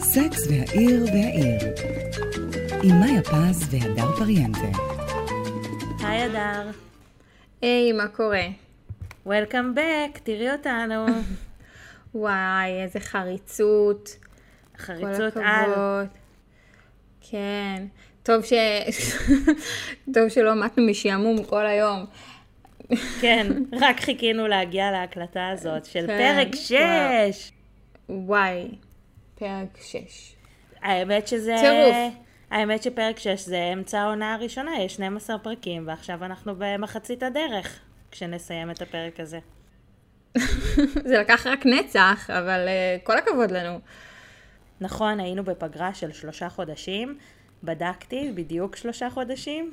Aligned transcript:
סקס 0.00 0.46
והעיר 0.50 1.04
והעיר 1.04 1.74
עם 2.82 3.00
מאיה 3.00 3.22
פז 3.22 3.68
והדר 3.70 4.16
פריאנטה. 4.16 4.78
היי 5.98 6.26
אדר. 6.26 6.70
היי, 7.62 7.92
מה 7.92 8.08
קורה? 8.08 8.46
Welcome 9.26 9.76
back, 9.76 10.18
תראי 10.22 10.52
אותנו. 10.52 11.06
וואי, 12.14 12.82
איזה 12.82 13.00
חריצות. 13.00 14.16
חריצות 14.78 15.36
על. 15.36 15.70
כן. 17.30 17.86
טוב, 18.22 18.44
ש... 18.44 18.52
טוב 20.14 20.28
שלא 20.28 20.64
מתנו 20.64 20.86
משעמום 20.86 21.44
כל 21.44 21.66
היום. 21.66 22.06
כן, 23.20 23.46
רק 23.80 24.00
חיכינו 24.00 24.46
להגיע 24.46 24.90
להקלטה 24.90 25.48
הזאת 25.48 25.84
של 25.84 26.06
כן, 26.06 26.18
פרק 26.18 26.48
וואו. 26.70 27.32
6. 27.32 27.52
וואי, 28.08 28.68
פרק 29.34 29.78
6. 29.82 30.34
האמת 30.82 31.28
שזה... 31.28 31.56
טירוף. 31.60 31.96
האמת 32.50 32.82
שפרק 32.82 33.18
6 33.18 33.40
זה 33.40 33.70
אמצע 33.72 34.00
העונה 34.00 34.34
הראשונה, 34.34 34.80
יש 34.80 34.94
12 34.94 35.38
פרקים, 35.38 35.86
ועכשיו 35.86 36.24
אנחנו 36.24 36.54
במחצית 36.58 37.22
הדרך, 37.22 37.80
כשנסיים 38.10 38.70
את 38.70 38.82
הפרק 38.82 39.20
הזה. 39.20 39.38
זה 41.08 41.18
לקח 41.18 41.46
רק 41.46 41.66
נצח, 41.66 42.30
אבל 42.30 42.68
uh, 42.68 43.06
כל 43.06 43.18
הכבוד 43.18 43.50
לנו. 43.50 43.80
נכון, 44.80 45.20
היינו 45.20 45.44
בפגרה 45.44 45.94
של 45.94 46.12
שלושה 46.12 46.48
חודשים, 46.48 47.18
בדקתי, 47.62 48.32
בדיוק 48.34 48.76
שלושה 48.76 49.10
חודשים. 49.10 49.72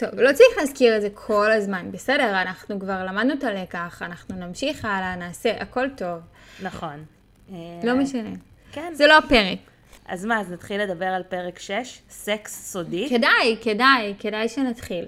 טוב, 0.00 0.20
לא 0.20 0.32
צריך 0.32 0.58
להזכיר 0.58 0.96
את 0.96 1.02
זה 1.02 1.08
כל 1.14 1.52
הזמן, 1.52 1.92
בסדר, 1.92 2.42
אנחנו 2.42 2.80
כבר 2.80 3.04
למדנו 3.04 3.34
את 3.34 3.44
הלקח, 3.44 4.02
אנחנו 4.02 4.36
נמשיך 4.36 4.84
הלאה, 4.84 5.16
נעשה, 5.16 5.62
הכל 5.62 5.88
טוב. 5.96 6.20
נכון. 6.62 7.04
אה, 7.52 7.56
לא 7.84 7.96
משנה. 7.96 8.30
כן. 8.72 8.94
זה 8.94 9.06
לא 9.06 9.18
הפרק. 9.18 9.58
אז 10.06 10.24
מה, 10.24 10.40
אז 10.40 10.50
נתחיל 10.50 10.82
לדבר 10.82 11.06
על 11.06 11.22
פרק 11.22 11.58
6, 11.58 12.00
סקס 12.10 12.72
סודי. 12.72 13.08
כדאי, 13.08 13.56
כדאי, 13.62 14.14
כדאי 14.18 14.48
שנתחיל. 14.48 15.04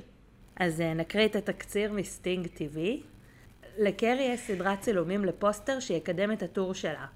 אז 0.56 0.80
אה, 0.80 0.94
נקריא 0.94 1.26
את 1.26 1.36
התקציר 1.36 1.92
מסטינג 1.92 2.46
TV. 2.46 2.78
לקרי 3.78 4.22
יש 4.22 4.40
סדרת 4.40 4.80
צילומים 4.80 5.24
לפוסטר 5.24 5.80
שיקדם 5.80 6.32
את 6.32 6.42
הטור 6.42 6.74
שלה. 6.74 7.06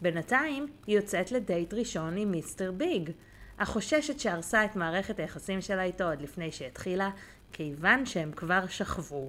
בינתיים 0.00 0.66
היא 0.86 0.96
יוצאת 0.96 1.32
לדייט 1.32 1.74
ראשון 1.74 2.16
עם 2.16 2.30
מיסטר 2.30 2.72
ביג, 2.72 3.10
אך 3.58 3.68
חוששת 3.68 4.20
שהרסה 4.20 4.64
את 4.64 4.76
מערכת 4.76 5.18
היחסים 5.18 5.60
שלה 5.60 5.82
איתו 5.82 6.04
עוד 6.04 6.22
לפני 6.22 6.52
שהתחילה, 6.52 7.10
כיוון 7.52 8.06
שהם 8.06 8.32
כבר 8.36 8.66
שכבו. 8.68 9.28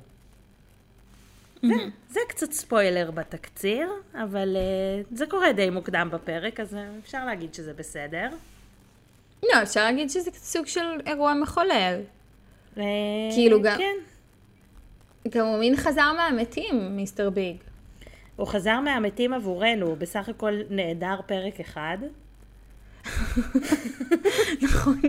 זה, 1.61 1.73
זה 2.09 2.19
קצת 2.29 2.51
ספוילר 2.51 3.11
בתקציר, 3.11 3.89
אבל 4.13 4.57
uh, 4.57 5.15
זה 5.15 5.25
קורה 5.27 5.51
די 5.53 5.69
מוקדם 5.69 6.09
בפרק, 6.11 6.59
אז 6.59 6.75
אה, 6.75 6.87
אפשר 7.03 7.25
להגיד 7.25 7.53
שזה 7.53 7.73
בסדר. 7.73 8.29
לא, 9.43 9.63
אפשר 9.63 9.83
להגיד 9.83 10.09
שזה 10.09 10.31
סוג 10.33 10.65
של 10.65 10.85
אירוע 11.05 11.33
מחולל. 11.33 12.01
אה, 12.77 12.83
כאילו 13.35 13.61
גם- 13.61 13.77
כן. 13.77 13.95
גם 15.29 15.45
הוא 15.45 15.59
מין 15.59 15.75
חזר 15.77 16.13
מהמתים, 16.17 16.95
מיסטר 16.95 17.29
ביג. 17.29 17.55
הוא 18.35 18.47
חזר 18.47 18.79
מהמתים 18.79 19.33
עבורנו, 19.33 19.85
הוא 19.85 19.97
בסך 19.97 20.29
הכל 20.29 20.53
נעדר 20.69 21.19
פרק 21.25 21.59
אחד. 21.59 21.97
נכון. 24.63 25.01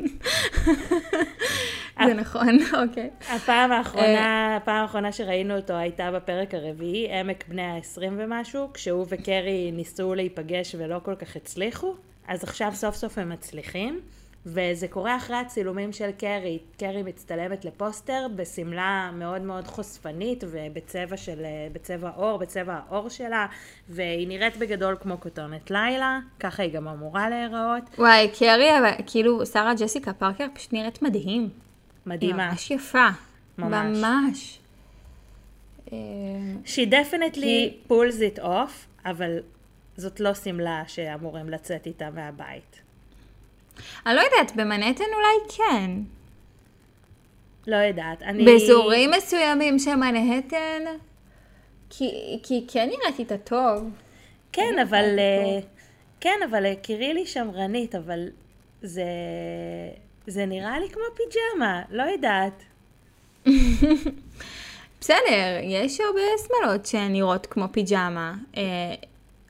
זה 2.06 2.14
נכון, 2.14 2.58
אוקיי. 2.82 3.10
הפעם 3.28 3.72
האחרונה, 3.72 4.56
הפעם 4.56 4.82
האחרונה 4.82 5.12
שראינו 5.12 5.56
אותו 5.56 5.72
הייתה 5.72 6.10
בפרק 6.12 6.54
הרביעי, 6.54 7.12
עמק 7.20 7.44
בני 7.48 7.62
ה-20 7.62 8.02
ומשהו, 8.16 8.70
כשהוא 8.74 9.06
וקרי 9.08 9.70
ניסו 9.72 10.14
להיפגש 10.14 10.74
ולא 10.78 11.00
כל 11.04 11.14
כך 11.14 11.36
הצליחו, 11.36 11.94
אז 12.28 12.44
עכשיו 12.44 12.72
סוף 12.74 12.94
סוף 12.94 13.18
הם 13.18 13.28
מצליחים, 13.28 14.00
וזה 14.46 14.88
קורה 14.88 15.16
אחרי 15.16 15.36
הצילומים 15.36 15.92
של 15.92 16.10
קרי. 16.18 16.58
קרי 16.78 17.02
מצטלמת 17.02 17.64
לפוסטר 17.64 18.26
בשמלה 18.36 19.10
מאוד 19.14 19.42
מאוד 19.42 19.66
חושפנית 19.66 20.44
ובצבע 20.50 21.16
של, 21.16 21.42
בצבע 21.72 22.10
עור, 22.16 22.38
בצבע 22.38 22.74
העור 22.74 23.08
שלה, 23.08 23.46
והיא 23.88 24.28
נראית 24.28 24.56
בגדול 24.56 24.96
כמו 25.00 25.20
כותונת 25.20 25.70
לילה, 25.70 26.20
ככה 26.40 26.62
היא 26.62 26.72
גם 26.72 26.88
אמורה 26.88 27.28
להיראות. 27.30 27.82
וואי, 27.98 28.30
קרי, 28.38 28.78
אבל 28.78 28.90
כאילו, 29.06 29.46
שרה 29.46 29.74
ג'סיקה 29.74 30.12
פארקר 30.12 30.46
פשוט 30.54 30.72
נראית 30.72 31.02
מדהים. 31.02 31.42
היא 31.42 31.50
מדהימה. 32.06 32.50
ממש 32.50 32.70
יפה. 32.70 33.08
ממש. 33.58 33.98
ממש. 33.98 34.58
אה, 35.92 35.98
She 36.64 36.90
definitely 36.90 37.90
pulls 37.90 38.36
it 38.36 38.42
off, 38.42 39.04
אבל 39.04 39.38
זאת 39.96 40.20
לא 40.20 40.34
שמלה 40.34 40.82
שאמורים 40.86 41.50
לצאת 41.50 41.86
איתה 41.86 42.10
מהבית. 42.10 42.82
אני 44.06 44.14
לא 44.16 44.20
יודעת, 44.20 44.56
במנהטן 44.56 45.04
אולי 45.14 45.56
כן. 45.56 45.90
לא 47.66 47.76
יודעת. 47.76 48.22
אני... 48.22 48.44
באזורים 48.44 49.10
מסוימים 49.10 49.78
של 49.78 49.94
מנהטן, 49.94 50.82
כי 51.90 52.38
כי 52.42 52.64
כן 52.68 52.88
נראית 52.88 53.18
איתה 53.18 53.38
טוב. 53.38 53.90
כן, 54.52 54.78
אבל... 54.82 55.18
אה, 55.18 55.58
כן, 56.20 56.38
אבל 56.50 56.66
אה, 56.66 56.74
קירילי 56.82 57.26
שמרנית, 57.26 57.94
אבל 57.94 58.28
זה... 58.82 59.04
זה 60.26 60.46
נראה 60.46 60.80
לי 60.80 60.88
כמו 60.88 61.02
פיג'מה, 61.16 61.82
לא 61.90 62.02
יודעת. 62.02 62.62
בסדר, 65.00 65.58
יש 65.62 66.00
הרבה 66.00 66.20
שמלות 66.46 66.86
שהן 66.86 67.12
נראות 67.12 67.46
כמו 67.46 67.64
פיג'מה. 67.72 68.34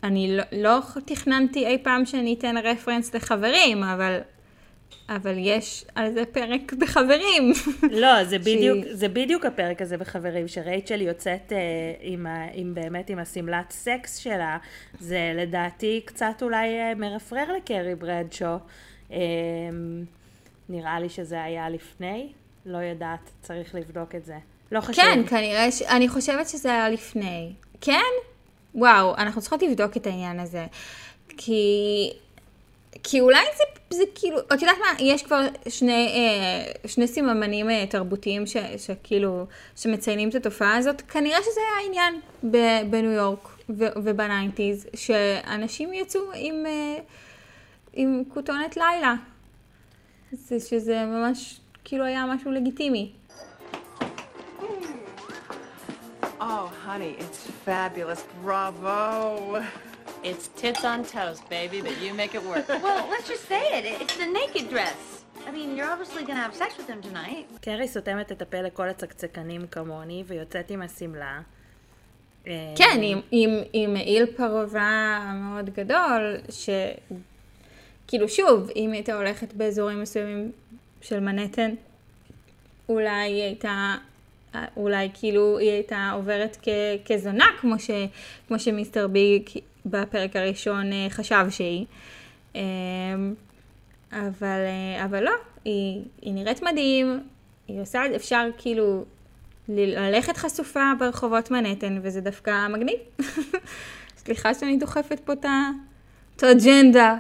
אני 0.05 0.37
לא, 0.37 0.43
לא 0.53 0.79
תכננתי 1.05 1.67
אי 1.67 1.79
פעם 1.83 2.07
שאני 2.07 2.35
אתן 2.39 2.57
רפרנס 2.57 3.15
לחברים, 3.15 3.83
אבל, 3.83 4.19
אבל 5.09 5.35
יש 5.39 5.85
על 5.95 6.13
זה 6.13 6.25
פרק 6.25 6.73
בחברים. 6.73 7.53
לא, 7.91 8.25
זה 8.25 8.39
בדיוק, 8.49 8.79
זה 8.91 9.09
בדיוק 9.09 9.45
הפרק 9.45 9.83
הזה 9.83 9.97
בחברים, 9.97 10.49
שרייצ'ל 10.49 11.01
יוצאת 11.01 11.53
אה, 11.53 11.59
עם, 12.01 12.27
ה, 12.27 12.47
עם 12.53 12.75
באמת 12.75 13.11
עם 13.11 13.19
השמלת 13.19 13.71
סקס 13.71 14.17
שלה, 14.17 14.59
זה 14.99 15.33
לדעתי 15.37 16.01
קצת 16.05 16.43
אולי 16.43 16.79
אה, 16.79 16.95
מרפרר 16.95 17.53
לקרי 17.57 17.95
ברדשו. 17.95 18.57
אה, 19.13 19.19
נראה 20.69 21.01
לי 21.01 21.09
שזה 21.09 21.43
היה 21.43 21.69
לפני, 21.69 22.33
לא 22.67 22.79
יודעת, 22.79 23.31
צריך 23.43 23.75
לבדוק 23.75 24.15
את 24.15 24.25
זה. 24.25 24.37
לא 24.73 24.81
חשוב. 24.81 25.05
כן, 25.05 25.27
כנראה, 25.27 25.73
ש... 25.73 25.83
אני 25.83 26.09
חושבת 26.09 26.49
שזה 26.49 26.73
היה 26.73 26.89
לפני. 26.89 27.53
כן? 27.81 28.30
וואו, 28.75 29.15
אנחנו 29.17 29.41
צריכות 29.41 29.63
לבדוק 29.63 29.97
את 29.97 30.07
העניין 30.07 30.41
הזה. 30.41 30.67
כי... 31.37 32.11
כי 33.03 33.21
אולי 33.21 33.45
זה, 33.57 33.97
זה 33.97 34.03
כאילו, 34.15 34.39
את 34.39 34.63
יודעת 34.63 34.77
מה, 34.79 35.05
יש 35.05 35.23
כבר 35.23 35.47
שני, 35.69 36.07
אה, 36.07 36.89
שני 36.89 37.07
סממנים 37.09 37.71
אה, 37.71 37.85
תרבותיים 37.91 38.47
ש, 38.47 38.57
שכאילו, 38.77 39.47
שמציינים 39.77 40.29
את 40.29 40.35
התופעה 40.35 40.77
הזאת, 40.77 41.01
כנראה 41.01 41.39
שזה 41.43 41.61
היה 41.61 41.87
העניין 41.87 42.21
בניו 42.91 43.11
יורק 43.11 43.49
ובניינטיז, 43.79 44.87
שאנשים 44.95 45.93
יצאו 45.93 46.21
עם, 46.35 46.67
אה, 46.67 46.97
עם 47.93 48.23
כותונת 48.35 48.77
לילה. 48.77 49.15
זה, 50.33 50.61
שזה 50.61 51.05
ממש, 51.05 51.61
כאילו 51.85 52.05
היה 52.05 52.27
משהו 52.27 52.53
לגיטימי. 52.53 53.13
Oh, 56.41 56.73
honey, 56.87 57.17
it's 57.19 57.41
fabulous. 57.67 58.25
Bravo. 58.43 59.63
It's 60.23 60.49
tits 60.57 60.85
on 60.85 61.05
toast, 61.05 61.49
baby, 61.51 61.83
but 61.83 62.01
you 62.01 62.15
make 62.15 62.35
it 62.35 62.43
work. 62.43 62.67
Well, 62.69 63.07
let's 63.11 63.29
just 63.29 63.47
say 63.47 63.65
it. 63.79 63.85
It's 64.03 64.17
the 64.17 64.27
naked 64.27 64.71
dress. 64.71 65.25
I 65.47 65.51
mean, 65.51 65.77
you're 65.77 65.91
obviously 65.91 66.23
gonna 66.25 66.41
have 66.41 66.55
sex 66.55 66.79
with 66.79 66.89
him 66.89 67.03
tonight. 67.03 67.47
קרי 67.61 67.89
סותמת 67.89 68.33
את 68.33 68.43
הפה 68.43 68.61
לכל 68.61 68.89
הצקצקנים 68.89 69.67
כמוני, 69.67 70.25
ויוצאת 70.27 70.71
עם 70.71 70.83
השמלה. 70.83 71.41
אה, 72.47 72.75
כן, 72.77 73.01
עם, 73.03 73.21
עם, 73.31 73.51
עם 73.73 73.93
מעיל 73.93 74.27
פרווה 74.27 75.33
מאוד 75.35 75.71
גדול, 75.71 76.37
שכאילו 76.51 78.29
שוב, 78.29 78.71
אם 78.77 78.93
הייתה 78.93 79.15
הולכת 79.15 79.53
באזורים 79.53 80.03
מסוימים 80.03 80.53
של 81.01 81.21
מנהטן, 81.21 81.71
אולי 82.89 83.11
היא 83.11 83.43
הייתה, 83.43 83.95
אולי 84.77 85.09
כאילו 85.15 85.59
היא 85.59 85.71
הייתה 85.71 86.11
עוברת 86.15 86.57
כ, 86.63 86.69
כזונה, 87.05 87.47
כמו, 87.61 87.79
ש, 87.79 87.91
כמו 88.49 88.59
שמיסטר 88.59 89.09
ביג 89.09 89.49
בפרק 89.87 90.37
הראשון 90.37 90.93
אה, 90.93 91.07
חשב 91.11 91.47
שהיא. 91.51 91.87
אה, 92.57 92.63
אבל, 94.13 94.61
אה, 94.67 95.05
אבל 95.05 95.25
לא, 95.25 95.33
היא, 95.65 96.03
היא 96.23 96.35
נראית 96.35 96.63
מדהים, 96.63 97.21
היא 97.69 97.81
עושה, 97.81 98.03
אפשר 98.17 98.49
כאילו 98.59 99.05
ללכת 99.69 100.37
חשופה 100.37 100.93
ברחובות 100.99 101.51
מנהטן, 101.51 102.01
וזה 102.03 102.21
דווקא 102.21 102.69
מגניב. 102.69 102.99
סליחה 104.25 104.55
שאני 104.55 104.77
דוחפת 104.77 105.21
פה 105.25 105.33
את 105.33 106.43
האג'נדה 106.43 107.17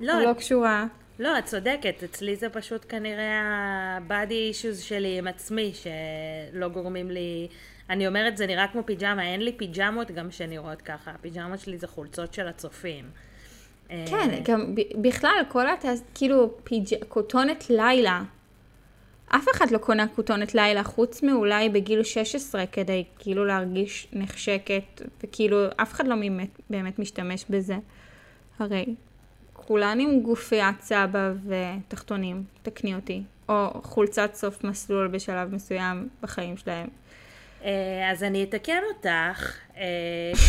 לא, 0.00 0.12
הלא 0.12 0.32
קשורה. 0.32 0.86
לא, 1.20 1.38
את 1.38 1.44
צודקת, 1.44 2.02
אצלי 2.04 2.36
זה 2.36 2.48
פשוט 2.48 2.86
כנראה 2.88 3.40
ה-body 3.40 4.54
issues 4.54 4.82
שלי 4.82 5.18
עם 5.18 5.26
עצמי, 5.26 5.72
שלא 5.74 6.68
גורמים 6.68 7.10
לי... 7.10 7.48
אני 7.90 8.06
אומרת, 8.06 8.36
זה 8.36 8.46
נראה 8.46 8.68
כמו 8.68 8.82
פיג'מה, 8.86 9.22
אין 9.22 9.42
לי 9.42 9.52
פיג'מות 9.52 10.10
גם 10.10 10.30
שנראות 10.30 10.82
ככה, 10.82 11.10
הפיג'מות 11.10 11.60
שלי 11.60 11.78
זה 11.78 11.86
חולצות 11.86 12.34
של 12.34 12.48
הצופים. 12.48 13.04
אה, 13.90 14.04
כן, 14.10 14.40
גם 14.44 14.74
ב- 14.74 15.02
בכלל, 15.08 15.42
כל 15.48 15.68
התעש... 15.68 15.98
כאילו, 16.14 16.54
פיג'... 16.64 17.04
כותונת 17.08 17.70
לילה. 17.70 18.22
אף 19.26 19.44
אחד 19.54 19.70
לא 19.70 19.78
קונה 19.78 20.08
כותונת 20.08 20.54
לילה, 20.54 20.84
חוץ 20.84 21.22
מאולי 21.22 21.68
בגיל 21.68 22.02
16, 22.02 22.66
כדי 22.66 23.04
כאילו 23.18 23.44
להרגיש 23.44 24.08
נחשקת, 24.12 25.02
וכאילו, 25.24 25.66
אף 25.76 25.92
אחד 25.92 26.06
לא 26.06 26.16
באמת 26.70 26.98
משתמש 26.98 27.44
בזה. 27.50 27.76
הרי 28.58 28.94
כולן 29.70 30.00
עם 30.00 30.20
גופיית 30.20 30.80
סבא 30.80 31.32
ותחתונים, 31.46 32.44
תקני 32.62 32.94
אותי. 32.94 33.22
או 33.48 33.80
חולצת 33.82 34.34
סוף 34.34 34.64
מסלול 34.64 35.08
בשלב 35.08 35.54
מסוים 35.54 36.08
בחיים 36.22 36.56
שלהם. 36.56 36.88
אה, 37.64 38.10
אז 38.12 38.22
אני 38.22 38.44
אתקן 38.44 38.82
אותך, 38.94 39.56
אה, 39.76 39.82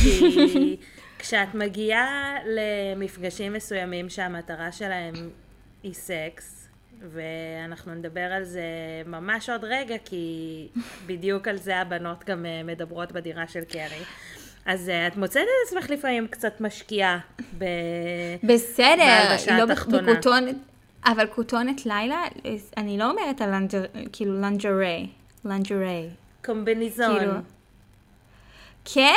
כי 0.03 0.77
כשאת 1.19 1.56
מגיעה 1.56 2.35
למפגשים 2.45 3.53
מסוימים 3.53 4.09
שהמטרה 4.09 4.71
שלהם 4.71 5.13
היא 5.83 5.94
סקס, 5.94 6.68
ואנחנו 7.12 7.95
נדבר 7.95 8.31
על 8.33 8.44
זה 8.44 8.63
ממש 9.06 9.50
עוד 9.50 9.63
רגע, 9.63 9.95
כי 10.06 10.68
בדיוק 11.06 11.47
על 11.47 11.57
זה 11.57 11.77
הבנות 11.77 12.23
גם 12.29 12.45
אה, 12.45 12.63
מדברות 12.63 13.12
בדירה 13.12 13.47
של 13.47 13.63
קרי. 13.63 14.03
אז 14.65 14.89
אה, 14.89 15.07
את 15.07 15.17
מוצאת 15.17 15.43
את 15.43 15.67
עצמך 15.67 15.89
לפעמים 15.89 16.27
קצת 16.27 16.61
משקיעה 16.61 17.19
ב... 17.57 17.65
בסדר, 18.43 19.35
לא. 19.57 19.65
בכותונת, 19.65 20.55
אבל 21.05 21.27
כותונת 21.27 21.85
לילה, 21.85 22.23
אני 22.77 22.97
לא 22.97 23.09
אומרת 23.09 23.41
על 23.41 23.55
lingerie, 23.56 23.83
כאילו 24.11 24.41
lingerie, 24.41 25.07
lingerie. 25.45 26.09
קומביניזון. 26.45 27.19
כאילו. 27.19 27.33
כן? 28.85 29.13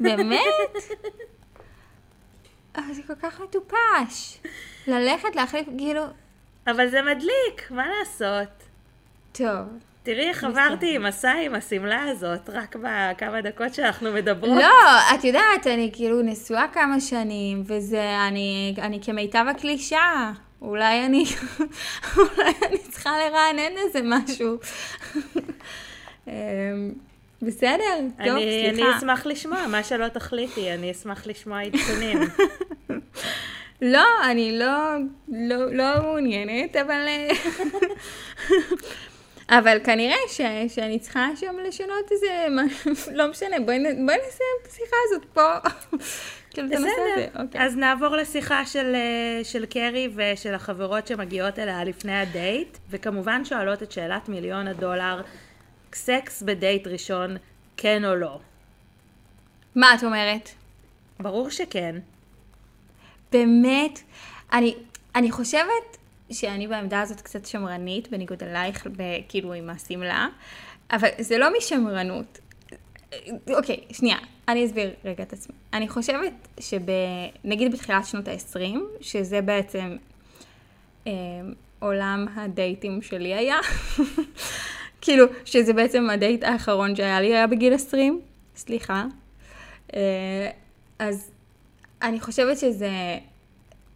באמת? 0.00 0.40
אבל 2.76 2.92
זה 2.92 3.02
כל 3.06 3.14
כך 3.22 3.40
מטופש. 3.40 4.38
ללכת 4.86 5.36
להחליף, 5.36 5.66
כאילו, 5.78 6.02
אבל 6.66 6.88
זה 6.88 7.02
מדליק, 7.02 7.70
מה 7.70 7.86
לעשות? 7.98 8.48
טוב. 9.32 9.89
תראי 10.12 10.28
איך 10.28 10.44
עברתי 10.44 10.98
מסע 10.98 11.32
עם 11.32 11.54
השמלה 11.54 12.02
הזאת, 12.02 12.50
רק 12.52 12.76
בכמה 12.76 13.40
דקות 13.40 13.74
שאנחנו 13.74 14.12
מדברות. 14.12 14.62
לא, 14.62 15.14
את 15.14 15.24
יודעת, 15.24 15.66
אני 15.66 15.90
כאילו 15.92 16.22
נשואה 16.22 16.66
כמה 16.72 17.00
שנים, 17.00 17.62
וזה, 17.66 18.16
אני, 18.28 18.74
אני 18.78 19.00
כמיטב 19.02 19.44
הקלישה. 19.50 20.32
אולי 20.62 21.06
אני, 21.06 21.24
אולי 22.16 22.52
אני 22.66 22.78
צריכה 22.78 23.10
לרענן 23.10 23.76
איזה 23.76 24.00
משהו. 24.04 24.58
אמ, 26.28 26.32
בסדר, 27.42 28.00
טוב, 28.24 28.26
אני, 28.26 28.68
אני 28.68 28.76
סליחה. 28.76 28.98
אשמח 28.98 29.26
לשמוע, 29.26 29.66
מה 29.66 29.84
שלא 29.84 30.08
תחליטי, 30.08 30.74
אני 30.74 30.90
אשמח 30.90 31.26
לשמוע 31.26 31.60
עדכונים. 31.60 32.18
לא, 33.82 34.06
אני 34.30 34.58
לא, 34.58 34.96
לא, 35.28 35.74
לא 35.74 36.02
מעוניינת, 36.02 36.76
אבל... 36.76 37.06
אבל 39.50 39.78
כנראה 39.84 40.16
ש, 40.28 40.40
שאני 40.68 40.98
צריכה 40.98 41.26
שם 41.36 41.56
לשנות 41.68 42.12
איזה 42.12 42.46
לא 43.12 43.30
משנה, 43.30 43.60
בואי, 43.60 43.78
בואי 43.82 44.16
נסיים 44.28 44.56
את 44.62 44.66
השיחה 44.66 44.96
הזאת 45.06 45.24
פה. 45.32 45.54
כאילו, 46.50 46.68
בסדר, 46.68 47.42
אוקיי. 47.42 47.60
אז 47.60 47.76
נעבור 47.76 48.16
לשיחה 48.16 48.66
של, 48.66 48.94
אה, 48.94 49.44
של 49.44 49.66
קרי 49.66 50.08
ושל 50.14 50.54
החברות 50.54 51.06
שמגיעות 51.06 51.58
אליה 51.58 51.84
לפני 51.84 52.20
הדייט, 52.20 52.78
וכמובן 52.90 53.44
שואלות 53.44 53.82
את 53.82 53.92
שאלת 53.92 54.28
מיליון 54.28 54.68
הדולר, 54.68 55.22
סקס 55.92 56.42
בדייט 56.42 56.86
ראשון, 56.86 57.36
כן 57.76 58.04
או 58.04 58.14
לא? 58.14 58.38
מה 59.74 59.94
את 59.94 60.04
אומרת? 60.04 60.48
ברור 61.20 61.50
שכן. 61.50 61.96
באמת, 63.32 64.00
אני, 64.52 64.74
אני 65.14 65.30
חושבת 65.30 65.96
שאני 66.32 66.66
בעמדה 66.66 67.00
הזאת 67.00 67.20
קצת 67.20 67.46
שמרנית, 67.46 68.10
בניגוד 68.10 68.42
אלייך, 68.42 68.86
כאילו 69.28 69.52
עם 69.52 69.70
השמלה, 69.70 70.28
אבל 70.92 71.08
זה 71.18 71.38
לא 71.38 71.48
משמרנות. 71.58 72.38
אוקיי, 73.50 73.80
שנייה, 73.92 74.16
אני 74.48 74.66
אסביר 74.66 74.90
רגע 75.04 75.22
את 75.22 75.32
עצמי. 75.32 75.54
אני 75.72 75.88
חושבת 75.88 76.32
שנגיד 76.60 77.72
בתחילת 77.72 78.06
שנות 78.06 78.28
ה-20, 78.28 78.78
שזה 79.00 79.40
בעצם 79.40 79.96
אה, 81.06 81.12
עולם 81.78 82.26
הדייטים 82.34 83.02
שלי 83.02 83.34
היה, 83.34 83.56
כאילו, 85.02 85.26
שזה 85.44 85.72
בעצם 85.72 86.10
הדייט 86.10 86.44
האחרון 86.44 86.96
שהיה 86.96 87.20
לי, 87.20 87.26
היה 87.26 87.46
בגיל 87.46 87.74
20, 87.74 88.20
סליחה. 88.56 89.04
אה, 89.94 90.50
אז 90.98 91.30
אני 92.02 92.20
חושבת 92.20 92.58
שזה, 92.58 92.90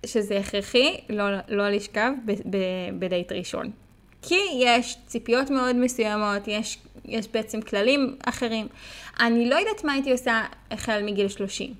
שזה 0.07 0.39
הכרחי 0.39 0.97
לא, 1.09 1.25
לא 1.49 1.69
לשכב 1.69 2.11
ב, 2.27 2.33
ב, 2.33 2.59
בדייט 2.99 3.33
ראשון. 3.33 3.71
כי 4.23 4.39
יש 4.55 4.97
ציפיות 5.07 5.51
מאוד 5.51 5.77
מסוימות, 5.77 6.49
יש, 6.49 6.79
יש 7.05 7.29
בעצם 7.29 7.61
כללים 7.61 8.17
אחרים. 8.25 8.67
אני 9.21 9.51
לא 9.51 9.57
יודעת 9.57 9.85
מה 9.85 9.93
הייתי 9.93 10.13
עושה 10.13 10.43
החל 10.71 11.03
מגיל 11.03 11.29
30. 11.29 11.75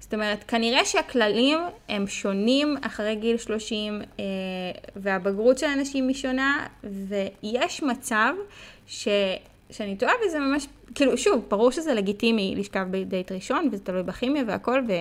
זאת 0.00 0.14
אומרת, 0.14 0.44
כנראה 0.44 0.84
שהכללים 0.84 1.58
הם 1.88 2.06
שונים 2.06 2.76
אחרי 2.82 3.16
גיל 3.16 3.36
30, 3.36 4.02
אה, 4.20 4.24
והבגרות 4.96 5.58
של 5.58 5.66
אנשים 5.66 6.08
היא 6.08 6.16
שונה, 6.16 6.66
ויש 6.84 7.82
מצב 7.82 8.34
ש, 8.86 9.08
שאני 9.70 9.96
טועה 9.96 10.12
וזה 10.26 10.38
ממש, 10.38 10.66
כאילו, 10.94 11.18
שוב, 11.18 11.44
ברור 11.48 11.70
שזה 11.70 11.94
לגיטימי 11.94 12.54
לשכב 12.56 12.86
בדייט 12.90 13.32
ראשון, 13.32 13.68
וזה 13.72 13.84
תלוי 13.84 14.02
בכימיה 14.02 14.42
והכל, 14.46 14.82
ו, 14.88 14.92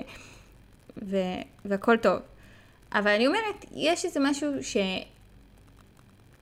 ו, 1.09 1.17
והכל 1.65 1.97
טוב. 1.97 2.19
אבל 2.93 3.07
אני 3.11 3.27
אומרת, 3.27 3.65
יש 3.75 4.05
איזה 4.05 4.19
משהו 4.19 4.49
ש... 4.61 4.77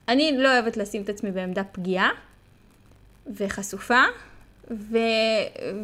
אני 0.08 0.38
לא 0.38 0.52
אוהבת 0.52 0.76
לשים 0.76 1.02
את 1.02 1.08
עצמי 1.08 1.30
בעמדה 1.30 1.64
פגיעה 1.64 2.10
וחשופה, 3.36 4.02
ו... 4.70 4.98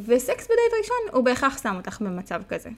וסקס 0.06 0.44
בדייט 0.44 0.73
ראשון 0.81 0.97
הוא 1.12 1.25
בהכרח 1.25 1.62
שם 1.62 1.76
אותך 1.76 2.00
במצב 2.00 2.43
כזה. 2.49 2.70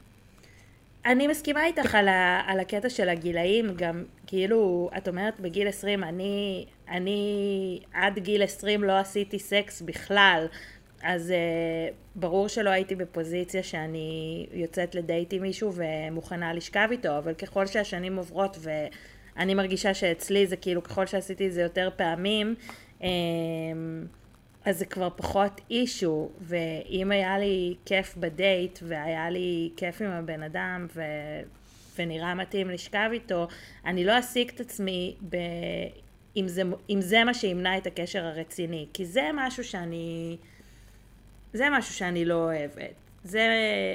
אני 1.06 1.26
מסכימה 1.26 1.64
איתך 1.64 1.94
על, 1.94 2.08
ה, 2.08 2.42
על 2.46 2.60
הקטע 2.60 2.88
של 2.88 3.08
הגילאים, 3.08 3.74
גם 3.76 4.04
כאילו, 4.26 4.90
את 4.96 5.08
אומרת 5.08 5.40
בגיל 5.40 5.68
20, 5.68 6.04
אני, 6.04 6.66
אני 6.88 7.80
עד 7.92 8.18
גיל 8.18 8.42
20 8.42 8.84
לא 8.84 8.98
עשיתי 8.98 9.38
סקס 9.38 9.82
בכלל, 9.82 10.46
אז 11.02 11.30
uh, 11.30 11.94
ברור 12.14 12.48
שלא 12.48 12.70
הייתי 12.70 12.94
בפוזיציה 12.94 13.62
שאני 13.62 14.46
יוצאת 14.52 14.94
לדייט 14.94 15.32
עם 15.32 15.42
מישהו 15.42 15.72
ומוכנה 15.74 16.52
לשכב 16.52 16.88
איתו, 16.90 17.18
אבל 17.18 17.34
ככל 17.34 17.66
שהשנים 17.66 18.16
עוברות 18.16 18.58
ואני 18.60 19.54
מרגישה 19.54 19.94
שאצלי 19.94 20.46
זה 20.46 20.56
כאילו 20.56 20.82
ככל 20.82 21.06
שעשיתי 21.06 21.46
את 21.46 21.52
זה 21.52 21.62
יותר 21.62 21.90
פעמים, 21.96 22.54
um, 23.00 23.04
אז 24.64 24.78
זה 24.78 24.86
כבר 24.86 25.08
פחות 25.16 25.60
אישו, 25.70 26.28
ואם 26.40 27.10
היה 27.10 27.38
לי 27.38 27.74
כיף 27.84 28.16
בדייט, 28.16 28.78
והיה 28.82 29.30
לי 29.30 29.70
כיף 29.76 30.02
עם 30.02 30.10
הבן 30.10 30.42
אדם, 30.42 30.86
ו... 30.94 31.02
ונראה 31.98 32.34
מתאים 32.34 32.70
לשכב 32.70 33.08
איתו, 33.12 33.48
אני 33.84 34.04
לא 34.04 34.18
אשיג 34.18 34.50
את 34.54 34.60
עצמי 34.60 35.16
ב... 35.28 35.36
אם, 36.36 36.48
זה... 36.48 36.62
אם 36.90 37.00
זה 37.00 37.24
מה 37.24 37.34
שימנע 37.34 37.78
את 37.78 37.86
הקשר 37.86 38.24
הרציני, 38.24 38.86
כי 38.92 39.06
זה 39.06 39.30
משהו 39.34 39.64
שאני... 39.64 40.36
זה 41.52 41.68
משהו 41.70 41.94
שאני 41.94 42.24
לא 42.24 42.34
אוהבת. 42.34 42.94
זה... 43.24 43.48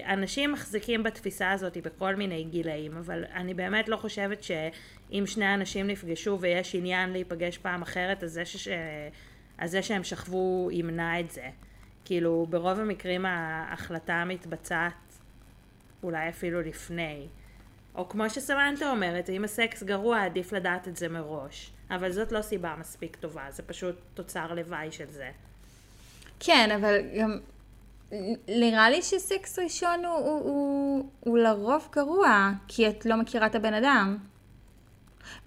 אנשים 0.08 0.52
מחזיקים 0.52 1.04
בתפיסה 1.04 1.52
הזאת 1.52 1.78
בכל 1.78 2.16
מיני 2.16 2.44
גילאים, 2.44 2.98
אבל 2.98 3.24
אני 3.34 3.54
באמת 3.54 3.90
לא 3.90 3.98
חושבת 3.98 4.44
שאם 4.44 5.24
שני 5.26 5.54
אנשים 5.54 5.88
נפגשו 5.88 6.38
ויש 6.42 6.76
עניין 6.76 7.10
להיפגש 7.10 7.58
פעם 7.58 7.82
אחרת, 7.82 8.24
אז 8.24 8.32
זה 8.32 8.46
ש... 8.46 8.68
אז 9.58 9.72
זה 9.72 9.82
שהם 9.82 10.04
שכבו 10.04 10.70
ימנע 10.72 11.20
את 11.20 11.32
זה. 11.32 11.50
כאילו, 12.06 12.48
ברוב 12.50 12.80
המקרים 12.80 13.26
ההחלטה 13.26 14.24
מתבצעת 14.26 14.94
אולי 16.04 16.30
אפילו 16.30 16.62
לפני. 16.62 17.28
או 17.96 18.10
כמו 18.10 18.30
שסמנטה 18.30 18.92
אומרת, 18.92 19.30
אם 19.30 19.44
הסקס 19.44 19.84
גרוע, 19.84 20.24
עדיף 20.24 20.54
לדעת 20.54 20.88
את 20.88 20.96
זה 20.96 21.10
מראש. 21.10 21.72
אבל 21.90 22.12
זאת 22.12 22.32
לא 22.32 22.42
סיבה 22.42 22.76
מספיק 22.80 23.16
טובה, 23.16 23.46
זה 23.50 23.64
פשוט 23.64 23.96
תוצר 24.14 24.54
לוואי 24.54 24.92
של 24.92 25.10
זה. 25.10 25.32
כן, 26.40 26.70
אבל 26.72 26.98
גם 27.20 27.38
נראה 28.48 28.90
לי 28.90 29.02
שסקס 29.02 29.60
ראשון 29.60 30.06
הוא, 30.06 30.18
הוא, 30.18 30.42
הוא, 30.42 31.10
הוא 31.20 31.38
לרוב 31.38 31.88
גרוע, 31.92 32.52
כי 32.68 32.90
את 32.90 33.06
לא 33.06 33.16
מכירה 33.16 33.46
את 33.46 33.56
הבן 33.56 33.74
אדם. 33.74 34.18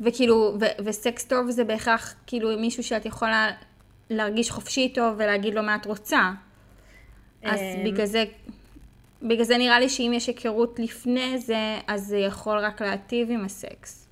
וכאילו, 0.01 0.57
ו, 0.61 0.65
וסקס 0.85 1.25
טוב 1.25 1.51
זה 1.51 1.65
בהכרח 1.65 2.15
כאילו 2.27 2.59
מישהו 2.59 2.83
שאת 2.83 3.07
יכולה 3.07 3.51
להרגיש 4.11 4.51
חופשי 4.51 4.81
איתו 4.81 5.13
ולהגיד 5.17 5.55
לו 5.55 5.63
מה 5.63 5.77
את 5.77 5.87
רוצה. 5.87 6.31
אז 7.43 7.61
אמ, 7.61 7.85
בגלל 7.85 8.07
זה, 8.07 8.25
בגלל 9.23 9.45
זה 9.45 9.59
נראה 9.59 9.81
לי 9.81 9.89
שאם 9.89 10.13
יש 10.15 10.27
היכרות 10.27 10.79
לפני 10.79 11.39
זה, 11.39 11.79
אז 11.87 12.07
זה 12.07 12.19
יכול 12.19 12.59
רק 12.59 12.83
להטיב 12.83 13.31
עם 13.31 13.45
הסקס. 13.45 14.09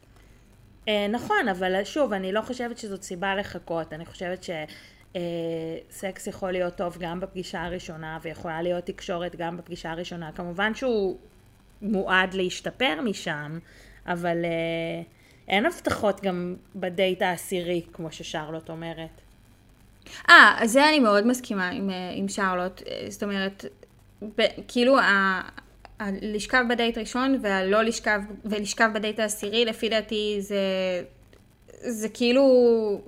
אה, 0.88 1.06
נכון, 1.08 1.48
אבל 1.50 1.84
שוב, 1.84 2.12
אני 2.12 2.32
לא 2.32 2.40
חושבת 2.40 2.78
שזאת 2.78 3.02
סיבה 3.02 3.34
לחכות. 3.34 3.92
אני 3.92 4.06
חושבת 4.06 4.42
ש... 4.42 4.50
אה, 5.16 5.20
סקס 5.90 6.26
יכול 6.26 6.50
להיות 6.50 6.74
טוב 6.76 6.96
גם 7.00 7.20
בפגישה 7.20 7.64
הראשונה, 7.64 8.18
ויכולה 8.22 8.62
להיות 8.62 8.84
תקשורת 8.84 9.36
גם 9.36 9.56
בפגישה 9.56 9.90
הראשונה. 9.90 10.32
כמובן 10.32 10.74
שהוא 10.74 11.16
מועד 11.82 12.34
להשתפר 12.34 13.00
משם, 13.04 13.58
אבל 14.06 14.44
אה, 14.44 15.02
אין 15.48 15.66
הבטחות 15.66 16.20
גם 16.20 16.56
בדייט 16.76 17.22
העשירי, 17.22 17.82
כמו 17.92 18.12
ששרלוט 18.12 18.70
אומרת. 18.70 19.20
אה, 20.30 20.56
זה 20.64 20.88
אני 20.88 21.00
מאוד 21.00 21.26
מסכימה 21.26 21.68
עם, 21.68 21.90
אה, 21.90 22.10
עם 22.14 22.28
שרלוט. 22.28 22.82
זאת 23.08 23.22
אומרת, 23.22 23.64
ב, 24.22 24.42
כאילו 24.68 24.98
ה, 24.98 25.40
ה, 26.00 26.04
לשכב 26.22 26.64
בדייט 26.70 26.98
ראשון 26.98 27.38
והלא 27.42 27.82
לשכב, 27.82 28.20
ולשכב 28.44 28.90
בדייט 28.94 29.20
העשירי, 29.20 29.64
לפי 29.64 29.88
דעתי 29.88 30.36
זה, 30.40 30.56
זה 31.86 32.08
כאילו, 32.08 32.42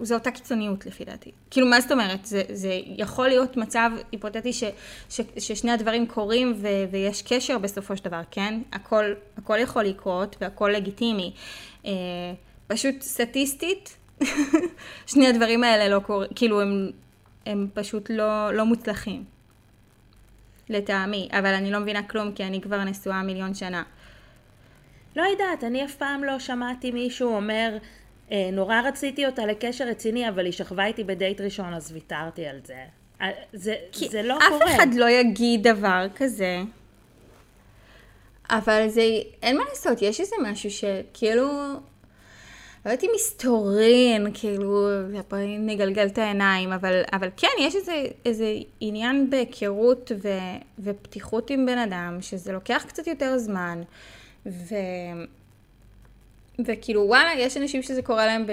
זו 0.01 0.15
אותה 0.15 0.31
קיצוניות 0.31 0.87
לפי 0.87 1.05
דעתי. 1.05 1.31
כאילו, 1.51 1.67
מה 1.67 1.81
זאת 1.81 1.93
אומרת? 1.93 2.27
זה, 2.27 2.43
זה 2.53 2.81
יכול 2.85 3.29
להיות 3.29 3.57
מצב 3.57 3.91
היפותטי 4.13 4.53
ש, 4.53 4.65
ש, 5.11 5.21
ששני 5.39 5.73
הדברים 5.73 6.07
קורים 6.07 6.55
ו, 6.57 6.69
ויש 6.91 7.23
קשר 7.23 7.59
בסופו 7.59 7.97
של 7.97 8.05
דבר, 8.05 8.21
כן? 8.31 8.61
הכל, 8.73 9.05
הכל 9.39 9.59
יכול 9.59 9.85
לקרות 9.85 10.37
והכל 10.41 10.71
לגיטימי. 10.75 11.33
אה, 11.87 11.91
פשוט 12.67 13.03
סטטיסטית, 13.03 13.97
שני 15.13 15.27
הדברים 15.27 15.65
האלה 15.65 15.89
לא 15.89 16.01
קורים, 16.01 16.29
כאילו 16.35 16.61
הם, 16.61 16.91
הם 17.47 17.69
פשוט 17.75 18.11
לא, 18.11 18.55
לא 18.55 18.67
מוצלחים. 18.67 19.25
לטעמי, 20.69 21.29
אבל 21.33 21.55
אני 21.55 21.71
לא 21.71 21.79
מבינה 21.79 22.03
כלום 22.03 22.33
כי 22.33 22.45
אני 22.45 22.61
כבר 22.61 22.85
נשואה 22.85 23.23
מיליון 23.23 23.55
שנה. 23.55 23.83
לא 25.17 25.23
יודעת, 25.23 25.65
אני 25.65 25.85
אף 25.85 25.95
פעם 25.95 26.25
לא 26.25 26.39
שמעתי 26.39 26.91
מישהו 26.91 27.35
אומר, 27.35 27.77
נורא 28.53 28.81
רציתי 28.81 29.27
אותה 29.27 29.47
לקשר 29.47 29.85
רציני, 29.85 30.29
אבל 30.29 30.45
היא 30.45 30.53
שכבה 30.53 30.87
איתי 30.87 31.05
בדייט 31.05 31.41
ראשון, 31.41 31.75
אז 31.75 31.93
ויתרתי 31.93 32.47
על 32.47 32.61
זה. 32.65 32.85
אה, 33.21 33.31
זה, 33.53 33.75
זה 34.11 34.23
לא 34.23 34.39
אף 34.39 34.43
קורה. 34.49 34.77
אחד 34.77 34.87
לא 34.95 35.11
יגיד 35.11 35.69
דבר 35.69 36.07
כזה. 36.17 36.59
אבל 38.51 38.89
זה, 38.89 39.03
אין 39.43 39.57
מה 39.57 39.65
לעשות, 39.69 40.03
יש 40.03 40.21
איזה 40.21 40.37
משהו 40.43 40.71
שכאילו, 40.71 41.47
לא 42.87 42.93
אם 43.03 43.11
מסתורין, 43.15 44.27
כאילו, 44.35 44.89
נגלגל 45.59 46.07
את 46.07 46.19
העיניים, 46.19 46.73
אבל, 46.73 47.03
אבל 47.13 47.29
כן, 47.37 47.49
יש 47.61 47.77
איזה, 47.77 48.05
איזה 48.25 48.55
עניין 48.81 49.31
בהיכרות 49.31 50.13
ו, 50.23 50.29
ופתיחות 50.79 51.51
עם 51.51 51.67
בן 51.67 51.79
אדם, 51.79 52.19
שזה 52.21 52.53
לוקח 52.53 52.85
קצת 52.89 53.07
יותר 53.07 53.39
זמן, 53.39 53.83
ו... 54.47 54.75
וכאילו 56.65 57.05
וואלה, 57.07 57.31
יש 57.37 57.57
אנשים 57.57 57.83
שזה 57.83 58.03
קורה 58.03 58.27
להם 58.27 58.47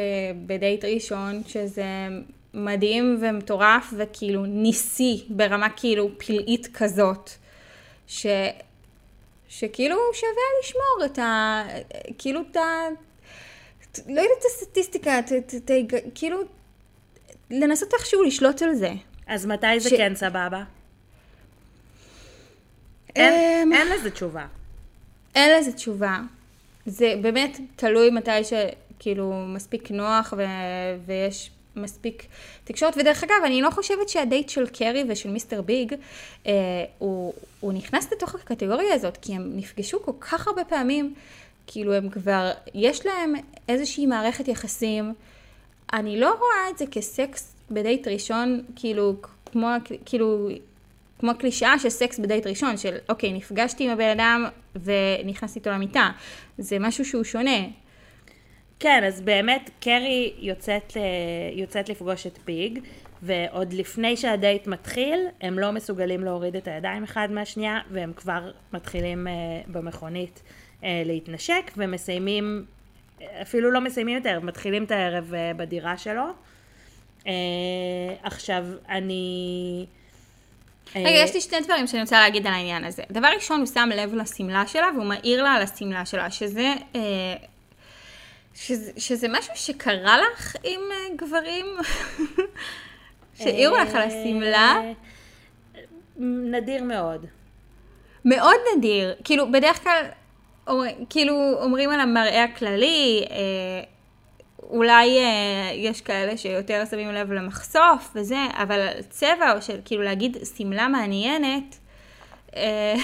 בדייט 0.45 0.85
ראשון, 0.85 1.41
שזה 1.47 1.85
מדהים 2.53 3.17
ומטורף 3.21 3.93
וכאילו 3.97 4.45
ניסי 4.45 5.25
ברמה 5.29 5.69
כאילו 5.69 6.09
פלאית 6.17 6.67
כזאת, 6.73 7.29
ש, 8.07 8.25
שכאילו 9.49 9.95
שווה 10.13 10.31
לשמור 10.63 11.05
את 11.05 11.19
ה... 11.19 11.63
כאילו 12.17 12.41
את 12.51 12.55
ה... 12.55 12.61
לא 14.07 14.21
יודעת 14.21 14.37
את 14.39 14.45
הסטטיסטיקה, 14.45 15.19
את, 15.19 15.31
את, 15.37 15.55
את, 15.55 15.71
את, 15.71 16.03
כאילו 16.15 16.39
לנסות 17.51 17.93
איכשהו 17.93 18.23
לשלוט 18.23 18.61
על 18.61 18.75
זה. 18.75 18.91
אז 19.27 19.45
מתי 19.45 19.79
זה 19.79 19.89
ש- 19.89 19.93
כן 19.93 20.15
סבבה? 20.15 20.63
אין, 23.15 23.33
אמ, 23.33 23.73
אין 23.73 23.87
לזה 23.91 24.11
תשובה. 24.11 24.45
אין 25.35 25.59
לזה 25.59 25.73
תשובה. 25.73 26.19
זה 26.85 27.13
באמת 27.21 27.59
תלוי 27.75 28.09
מתי 28.09 28.31
שכאילו 28.43 29.33
מספיק 29.47 29.91
נוח 29.91 30.33
ו... 30.37 30.43
ויש 31.05 31.51
מספיק 31.75 32.25
תקשורת. 32.63 32.97
ודרך 32.97 33.23
אגב, 33.23 33.35
אני 33.45 33.61
לא 33.61 33.69
חושבת 33.69 34.09
שהדייט 34.09 34.49
של 34.49 34.67
קרי 34.67 35.03
ושל 35.07 35.29
מיסטר 35.29 35.61
ביג, 35.61 35.93
אה, 36.47 36.51
הוא, 36.97 37.33
הוא 37.59 37.73
נכנס 37.73 38.11
לתוך 38.11 38.35
הקטגוריה 38.35 38.93
הזאת, 38.93 39.17
כי 39.17 39.35
הם 39.35 39.51
נפגשו 39.55 40.03
כל 40.03 40.11
כך 40.19 40.47
הרבה 40.47 40.63
פעמים, 40.63 41.13
כאילו 41.67 41.93
הם 41.93 42.09
כבר, 42.09 42.51
יש 42.73 43.05
להם 43.05 43.33
איזושהי 43.69 44.05
מערכת 44.05 44.47
יחסים. 44.47 45.13
אני 45.93 46.19
לא 46.19 46.33
רואה 46.33 46.69
את 46.69 46.77
זה 46.77 46.85
כסקס 46.91 47.55
בדייט 47.71 48.07
ראשון, 48.07 48.63
כאילו, 48.75 49.15
כמו, 49.51 49.67
כאילו, 50.05 50.49
כמו 51.19 51.31
הקלישאה 51.31 51.79
של 51.79 51.89
סקס 51.89 52.19
בדייט 52.19 52.47
ראשון, 52.47 52.77
של 52.77 52.95
אוקיי, 53.09 53.33
נפגשתי 53.33 53.83
עם 53.83 53.91
הבן 53.91 54.09
אדם 54.09 54.45
ונכנסתי 54.83 55.59
איתו 55.59 55.69
למיטה. 55.69 56.09
זה 56.57 56.79
משהו 56.79 57.05
שהוא 57.05 57.23
שונה. 57.23 57.59
כן, 58.79 59.03
אז 59.07 59.21
באמת 59.21 59.69
קרי 59.79 60.33
יוצאת, 60.37 60.93
יוצאת 61.53 61.89
לפגוש 61.89 62.27
את 62.27 62.39
ביג, 62.45 62.79
ועוד 63.21 63.73
לפני 63.73 64.17
שהדייט 64.17 64.67
מתחיל, 64.67 65.19
הם 65.41 65.59
לא 65.59 65.71
מסוגלים 65.71 66.23
להוריד 66.23 66.55
את 66.55 66.67
הידיים 66.67 67.03
אחד 67.03 67.27
מהשנייה, 67.31 67.79
והם 67.91 68.13
כבר 68.15 68.51
מתחילים 68.73 69.27
uh, 69.27 69.71
במכונית 69.71 70.41
uh, 70.81 70.85
להתנשק, 71.05 71.71
ומסיימים, 71.77 72.65
אפילו 73.41 73.71
לא 73.71 73.81
מסיימים 73.81 74.15
יותר, 74.15 74.39
מתחילים 74.39 74.83
את 74.83 74.91
הערב 74.91 75.33
uh, 75.33 75.57
בדירה 75.57 75.97
שלו. 75.97 76.23
עכשיו, 78.23 78.65
אני... 78.89 79.85
רגע, 80.95 81.09
יש 81.09 81.33
לי 81.33 81.41
שני 81.41 81.59
דברים 81.61 81.87
שאני 81.87 82.01
רוצה 82.01 82.19
להגיד 82.19 82.47
על 82.47 82.53
העניין 82.53 82.83
הזה. 82.83 83.03
דבר 83.11 83.27
ראשון, 83.35 83.59
הוא 83.59 83.67
שם 83.67 83.89
לב 83.95 84.13
לשמלה 84.13 84.67
שלה, 84.67 84.89
והוא 84.95 85.05
מעיר 85.05 85.43
לה 85.43 85.53
על 85.53 85.61
השמלה 85.61 86.05
שלה, 86.05 86.31
שזה... 86.31 86.73
אה, 86.95 87.01
שזה, 88.55 88.91
שזה 88.97 89.27
משהו 89.27 89.53
שקרה 89.55 90.17
לך 90.17 90.55
עם 90.63 90.81
אה, 90.91 91.15
גברים? 91.15 91.65
שהעירו 93.39 93.75
לך 93.75 93.95
על 93.95 94.01
השמלה? 94.01 94.81
אה, 94.83 94.91
נדיר 96.19 96.83
מאוד. 96.83 97.25
מאוד 98.25 98.55
נדיר. 98.77 99.15
כאילו, 99.23 99.51
בדרך 99.51 99.83
כלל, 99.83 100.05
כאילו, 101.09 101.53
אומרים 101.61 101.89
על 101.89 101.99
המראה 101.99 102.43
הכללי, 102.43 103.25
אה, 103.29 103.35
אולי 104.69 105.19
אה, 105.19 105.71
יש 105.73 106.01
כאלה 106.01 106.37
שיותר 106.37 106.83
שמים 106.89 107.11
לב 107.11 107.31
למחשוף 107.31 108.11
וזה, 108.15 108.45
אבל 108.53 108.79
על 108.79 109.01
צבע, 109.09 109.55
או 109.55 109.61
של 109.61 109.79
כאילו 109.85 110.03
להגיד 110.03 110.37
שמלה 110.57 110.87
מעניינת, 110.87 111.77
אה, 112.55 112.95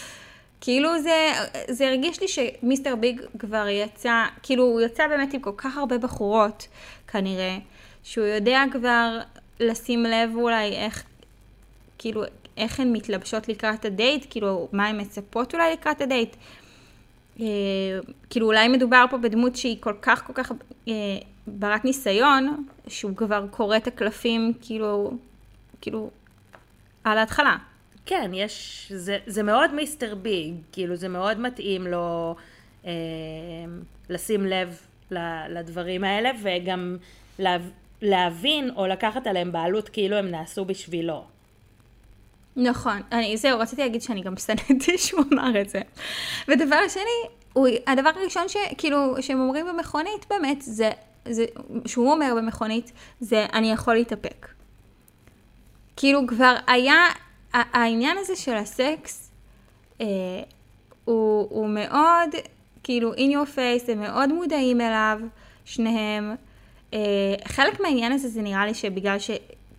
כאילו 0.60 1.02
זה, 1.02 1.32
זה 1.68 1.88
הרגיש 1.88 2.20
לי 2.20 2.28
שמיסטר 2.28 2.96
ביג 2.96 3.20
כבר 3.38 3.68
יצא, 3.68 4.24
כאילו 4.42 4.64
הוא 4.64 4.80
יצא 4.80 5.06
באמת 5.08 5.34
עם 5.34 5.40
כל 5.40 5.52
כך 5.56 5.76
הרבה 5.76 5.98
בחורות, 5.98 6.68
כנראה, 7.08 7.58
שהוא 8.02 8.26
יודע 8.26 8.62
כבר 8.72 9.18
לשים 9.60 10.04
לב 10.04 10.30
אולי 10.34 10.72
איך, 10.72 11.04
כאילו, 11.98 12.22
איך 12.56 12.80
הן 12.80 12.92
מתלבשות 12.92 13.48
לקראת 13.48 13.84
הדייט, 13.84 14.26
כאילו, 14.30 14.68
מה 14.72 14.86
הן 14.86 15.00
מצפות 15.00 15.54
אולי 15.54 15.72
לקראת 15.72 16.00
הדייט. 16.00 16.36
אה, 17.40 17.46
כאילו, 18.30 18.46
אולי 18.46 18.68
מדובר 18.68 19.04
פה 19.10 19.18
בדמות 19.18 19.56
שהיא 19.56 19.76
כל 19.80 19.94
כך 20.02 20.26
כל 20.26 20.32
כך 20.32 20.52
אה, 20.88 20.92
ברת 21.46 21.84
ניסיון, 21.84 22.64
שהוא 22.88 23.16
כבר 23.16 23.46
קורא 23.50 23.76
את 23.76 23.86
הקלפים, 23.86 24.52
כאילו, 24.60 25.10
כאילו, 25.80 26.10
על 27.04 27.18
ההתחלה. 27.18 27.56
כן, 28.06 28.30
יש, 28.34 28.86
זה, 28.94 29.18
זה 29.26 29.42
מאוד 29.42 29.74
מיסטר 29.74 30.14
ביג, 30.14 30.54
כאילו 30.72 30.96
זה 30.96 31.08
מאוד 31.08 31.40
מתאים 31.40 31.86
לו 31.86 32.36
אה, 32.86 32.92
לשים 34.08 34.46
לב 34.46 34.80
לדברים 35.48 36.04
האלה 36.04 36.30
וגם 36.42 36.96
לה, 37.38 37.56
להבין 38.02 38.70
או 38.76 38.86
לקחת 38.86 39.26
עליהם 39.26 39.52
בעלות 39.52 39.88
כאילו 39.88 40.16
הם 40.16 40.30
נעשו 40.30 40.64
בשבילו. 40.64 41.24
נכון, 42.56 43.02
אני, 43.12 43.36
זהו, 43.36 43.58
רציתי 43.58 43.82
להגיד 43.82 44.02
שאני 44.02 44.22
גם 44.22 44.36
שנאתי 44.36 44.98
שהוא 45.04 45.24
אמר 45.32 45.60
את 45.60 45.68
זה. 45.68 45.80
ודבר 46.48 46.88
שני, 46.88 47.36
הוא, 47.52 47.68
הדבר 47.86 48.10
הראשון 48.20 48.46
שכאילו, 48.48 49.14
שהם 49.20 49.40
אומרים 49.40 49.66
במכונית 49.66 50.26
באמת, 50.30 50.62
זה, 50.62 50.90
זה, 51.28 51.44
שהוא 51.86 52.12
אומר 52.12 52.34
במכונית, 52.36 52.92
זה 53.20 53.46
אני 53.52 53.72
יכול 53.72 53.94
להתאפק. 53.94 54.48
כאילו 55.96 56.26
כבר 56.26 56.56
היה, 56.66 56.96
העניין 57.52 58.18
הזה 58.18 58.36
של 58.36 58.54
הסקס, 58.54 59.30
אה, 60.00 60.06
הוא, 61.04 61.46
הוא 61.50 61.68
מאוד, 61.68 62.34
כאילו, 62.82 63.14
in 63.14 63.16
your 63.16 63.56
face, 63.56 63.92
הם 63.92 64.00
מאוד 64.00 64.32
מודעים 64.32 64.80
אליו, 64.80 65.18
שניהם. 65.64 66.34
אה, 66.94 66.98
חלק 67.44 67.80
מהעניין 67.80 68.12
הזה 68.12 68.28
זה 68.28 68.42
נראה 68.42 68.66
לי 68.66 68.74
שבגלל 68.74 69.18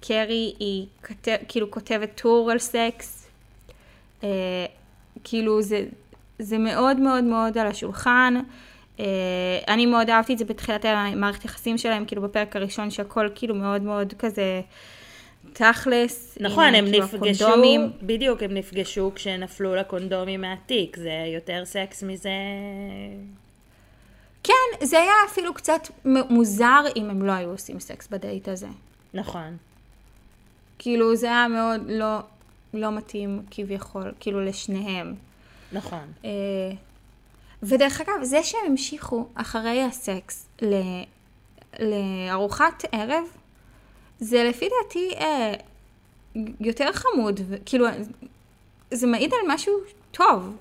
שקרי 0.07 0.53
היא 0.59 0.85
כתב, 1.01 1.35
כאילו 1.47 1.71
כותבת 1.71 2.21
טור 2.21 2.51
על 2.51 2.59
סקס, 2.59 3.27
אה, 4.23 4.65
כאילו 5.23 5.61
זה, 5.61 5.85
זה 6.39 6.57
מאוד 6.57 6.99
מאוד 6.99 7.23
מאוד 7.23 7.57
על 7.57 7.67
השולחן. 7.67 8.33
אה, 8.99 9.05
אני 9.67 9.85
מאוד 9.85 10.09
אהבתי 10.09 10.33
את 10.33 10.37
זה 10.37 10.45
בתחילת 10.45 10.85
המערכת 10.85 11.45
יחסים 11.45 11.77
שלהם, 11.77 12.05
כאילו 12.05 12.21
בפרק 12.21 12.55
הראשון 12.55 12.89
שהכל 12.89 13.29
כאילו 13.35 13.55
מאוד 13.55 13.81
מאוד 13.81 14.13
כזה 14.19 14.61
תכלס. 15.53 16.37
נכון, 16.41 16.63
הנה, 16.63 16.77
הם 16.77 16.85
כאילו 16.85 17.03
נפגשו, 17.03 17.45
הקונדומים. 17.45 17.91
בדיוק, 18.01 18.43
הם 18.43 18.53
נפגשו 18.53 19.11
כשנפלו 19.15 19.75
לקונדומים 19.75 20.41
מהתיק, 20.41 20.97
זה 20.97 21.23
יותר 21.33 21.65
סקס 21.65 22.03
מזה... 22.03 22.29
כן, 24.43 24.85
זה 24.85 24.99
היה 24.99 25.13
אפילו 25.31 25.53
קצת 25.53 25.87
מוזר 26.05 26.83
אם 26.95 27.09
הם 27.09 27.25
לא 27.25 27.31
היו 27.31 27.49
עושים 27.49 27.79
סקס 27.79 28.07
בדייט 28.07 28.47
הזה. 28.47 28.67
נכון. 29.13 29.57
כאילו 30.79 31.15
זה 31.15 31.27
היה 31.27 31.47
מאוד 31.47 31.81
לא, 31.87 32.19
לא 32.73 32.91
מתאים 32.91 33.41
כביכול, 33.51 34.11
כאילו 34.19 34.45
לשניהם. 34.45 35.15
נכון. 35.71 36.11
אה, 36.25 36.29
ודרך 37.63 38.01
אגב, 38.01 38.23
זה 38.23 38.43
שהם 38.43 38.61
המשיכו 38.67 39.27
אחרי 39.35 39.83
הסקס 39.83 40.47
ל, 40.61 40.75
לארוחת 41.79 42.83
ערב, 42.91 43.23
זה 44.19 44.43
לפי 44.43 44.67
דעתי 44.69 45.11
אה, 45.17 45.53
יותר 46.59 46.93
חמוד, 46.93 47.39
כאילו, 47.65 47.85
זה 48.91 49.07
מעיד 49.07 49.33
על 49.33 49.53
משהו 49.53 49.73
טוב. 50.11 50.57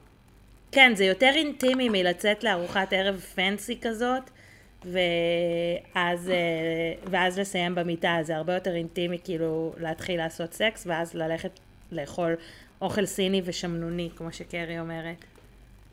כן, 0.73 0.93
זה 0.95 1.05
יותר 1.05 1.31
אינטימי 1.35 1.89
מלצאת 1.89 2.45
לארוחת 2.45 2.93
ערב 2.93 3.21
פנסי 3.35 3.79
כזאת, 3.81 4.31
ואז, 4.85 6.31
אה, 6.31 7.11
ואז 7.11 7.39
לסיים 7.39 7.75
במיטה, 7.75 8.19
זה 8.23 8.37
הרבה 8.37 8.55
יותר 8.55 8.75
אינטימי 8.75 9.19
כאילו 9.25 9.73
להתחיל 9.81 10.17
לעשות 10.17 10.53
סקס, 10.53 10.87
ואז 10.87 11.15
ללכת 11.15 11.51
לאכול 11.93 12.35
אוכל 12.81 13.07
סיני 13.07 13.43
ושמנוני, 13.45 14.11
כמו 14.17 14.33
שקרי 14.33 14.81
אומרת. 14.81 15.25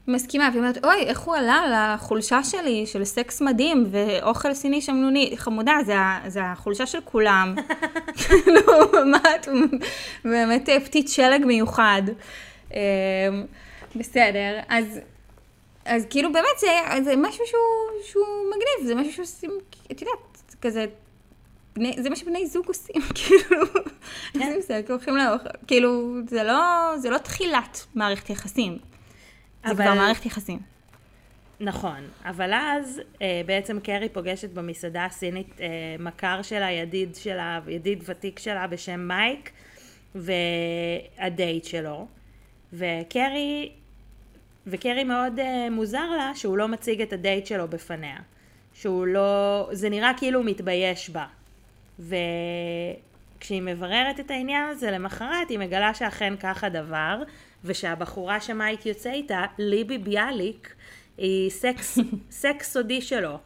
מסכימה, 0.08 0.50
והיא 0.52 0.62
אומרת, 0.62 0.86
אוי, 0.86 1.04
איך 1.04 1.20
הוא 1.20 1.36
עלה 1.36 1.94
לחולשה 1.96 2.44
שלי 2.44 2.86
של 2.86 3.04
סקס 3.04 3.42
מדהים 3.42 3.86
ואוכל 3.92 4.54
סיני 4.54 4.82
שמנוני. 4.82 5.34
חמודה, 5.38 5.74
זה, 5.86 5.94
זה 6.28 6.44
החולשה 6.44 6.86
של 6.86 7.00
כולם. 7.06 7.56
כאילו, 8.18 8.62
מה 9.06 9.18
את, 9.36 9.48
באמת 10.26 10.70
אה, 10.70 10.80
פתית 10.80 11.10
שלג 11.10 11.46
מיוחד. 11.46 12.02
אמ, 12.74 12.78
בסדר, 13.96 14.60
אז, 14.68 15.00
אז 15.86 16.06
כאילו 16.10 16.32
באמת 16.34 16.60
זה, 16.60 16.68
זה 17.04 17.16
משהו 17.16 17.46
שהוא, 17.46 17.62
שהוא 18.04 18.26
מגניב, 18.50 18.88
זה 18.88 18.96
משהו 18.96 19.14
שעושים, 19.14 19.52
את 19.92 20.02
יודעת, 20.02 20.18
זה 20.50 20.58
כזה, 20.62 20.86
בני, 21.76 21.96
זה 22.04 22.10
מה 22.10 22.16
שבני 22.16 22.48
זוג 22.48 22.68
עושים, 22.68 23.02
כאילו, 23.16 23.62
עושים 24.36 24.62
סקס, 24.62 24.90
הולכים 24.90 25.18
לאוכל, 25.18 25.50
כאילו, 25.68 26.16
זה 26.30 26.44
לא, 26.44 26.62
זה 26.98 27.10
לא 27.10 27.18
תחילת 27.18 27.86
מערכת 27.96 28.30
יחסים. 28.30 28.78
זה 29.66 29.72
אבל- 29.72 29.84
כבר 29.86 29.94
מערכת 29.94 30.26
יחסים. 30.26 30.60
נכון, 31.60 32.08
אבל 32.26 32.54
אז 32.54 33.02
אה, 33.22 33.42
בעצם 33.46 33.80
קרי 33.80 34.10
פוגשת 34.10 34.50
במסעדה 34.50 35.06
הסינית 35.06 35.62
אה, 35.62 35.66
מכר 36.00 36.42
שלה, 36.42 36.72
ידיד 36.72 37.16
שלה, 37.16 37.60
ידיד 37.68 38.04
ותיק 38.06 38.40
שלה 38.40 38.68
בשם 38.68 39.00
מייק, 39.08 39.50
והדייט 40.16 41.64
שלו. 41.66 42.08
וקרי, 42.74 43.72
וקרי 44.68 45.04
מאוד 45.04 45.40
אה, 45.40 45.70
מוזר 45.70 46.10
לה 46.18 46.32
שהוא 46.36 46.58
לא 46.58 46.68
מציג 46.68 47.02
את 47.02 47.14
הדייט 47.14 47.46
שלו 47.46 47.68
בפניה. 47.68 48.18
שהוא 48.74 49.08
לא, 49.08 49.70
זה 49.72 49.90
נראה 49.90 50.12
כאילו 50.18 50.40
הוא 50.40 50.46
מתבייש 50.46 51.10
בה. 51.10 51.26
וכשהיא 52.00 53.62
מבררת 53.62 54.20
את 54.20 54.32
העניין 54.32 54.70
הזה 54.70 54.92
למחרת, 54.92 55.50
היא 55.50 55.60
מגלה 55.60 55.94
שאכן 55.94 56.34
כך 56.40 56.64
הדבר, 56.64 57.24
ושהבחורה 57.64 58.42
שמייק 58.42 58.86
יוצא 58.86 59.12
איתה, 59.12 59.46
ליבי 59.58 59.98
ביאליק, 59.98 60.76
היא 61.18 61.50
סקס, 61.50 62.00
סקס 62.42 62.74
סודי 62.74 63.02
שלו. 63.02 63.38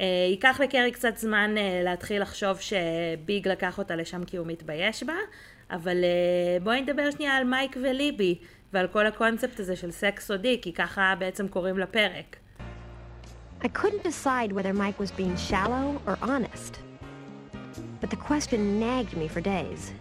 אה, 0.00 0.26
ייקח 0.30 0.60
לקרי 0.60 0.92
קצת 0.92 1.16
זמן 1.16 1.54
אה, 1.58 1.80
להתחיל 1.84 2.22
לחשוב 2.22 2.58
שביג 2.60 3.48
לקח 3.48 3.78
אותה 3.78 3.96
לשם 3.96 4.24
כי 4.24 4.36
הוא 4.36 4.46
מתבייש 4.46 5.02
בה, 5.02 5.14
אבל 5.70 6.04
אה, 6.04 6.60
בואי 6.62 6.80
נדבר 6.80 7.10
שנייה 7.10 7.36
על 7.36 7.44
מייק 7.44 7.76
וליבי, 7.82 8.38
ועל 8.72 8.86
כל 8.86 9.06
הקונספט 9.06 9.60
הזה 9.60 9.76
של 9.76 9.90
סקס 9.90 10.26
סודי, 10.26 10.58
כי 10.62 10.72
ככה 10.72 11.14
בעצם 11.18 11.48
קוראים 11.48 11.78
לפרק. 11.78 12.36
I 13.62 13.68
couldn't 13.68 14.04
decide 14.04 14.52
whether 14.52 14.74
Mike 14.74 14.98
was 15.00 15.10
being 15.10 15.36
shallow 15.36 16.00
or 16.06 16.16
honest. 16.22 16.78
But 18.00 18.10
the 18.10 18.20
question 18.28 18.78
nagged 18.78 19.16
me 19.16 19.28
for 19.28 19.40
days. 19.40 19.92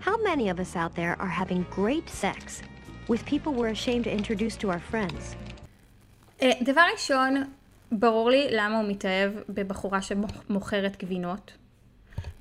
How 0.00 0.16
many 0.30 0.48
of 0.48 0.58
us 0.64 0.76
out 0.76 0.94
there 0.94 1.14
are 1.22 1.32
having 1.42 1.66
great 1.70 2.08
sex 2.08 2.62
with 3.08 3.24
people 3.32 3.52
we're 3.52 3.74
ashamed 3.78 4.04
to 4.04 4.12
introduce 4.20 4.56
to 4.62 4.70
our 4.70 4.82
friends? 4.90 5.36
אה, 6.42 6.50
דבר 6.62 6.82
ראשון, 6.92 7.34
ברור 7.92 8.30
לי 8.30 8.48
למה 8.50 8.78
הוא 8.78 8.88
מתאהב 8.88 9.32
בבחורה 9.48 10.02
שמוכרת 10.02 10.96
גבינות. 11.02 11.52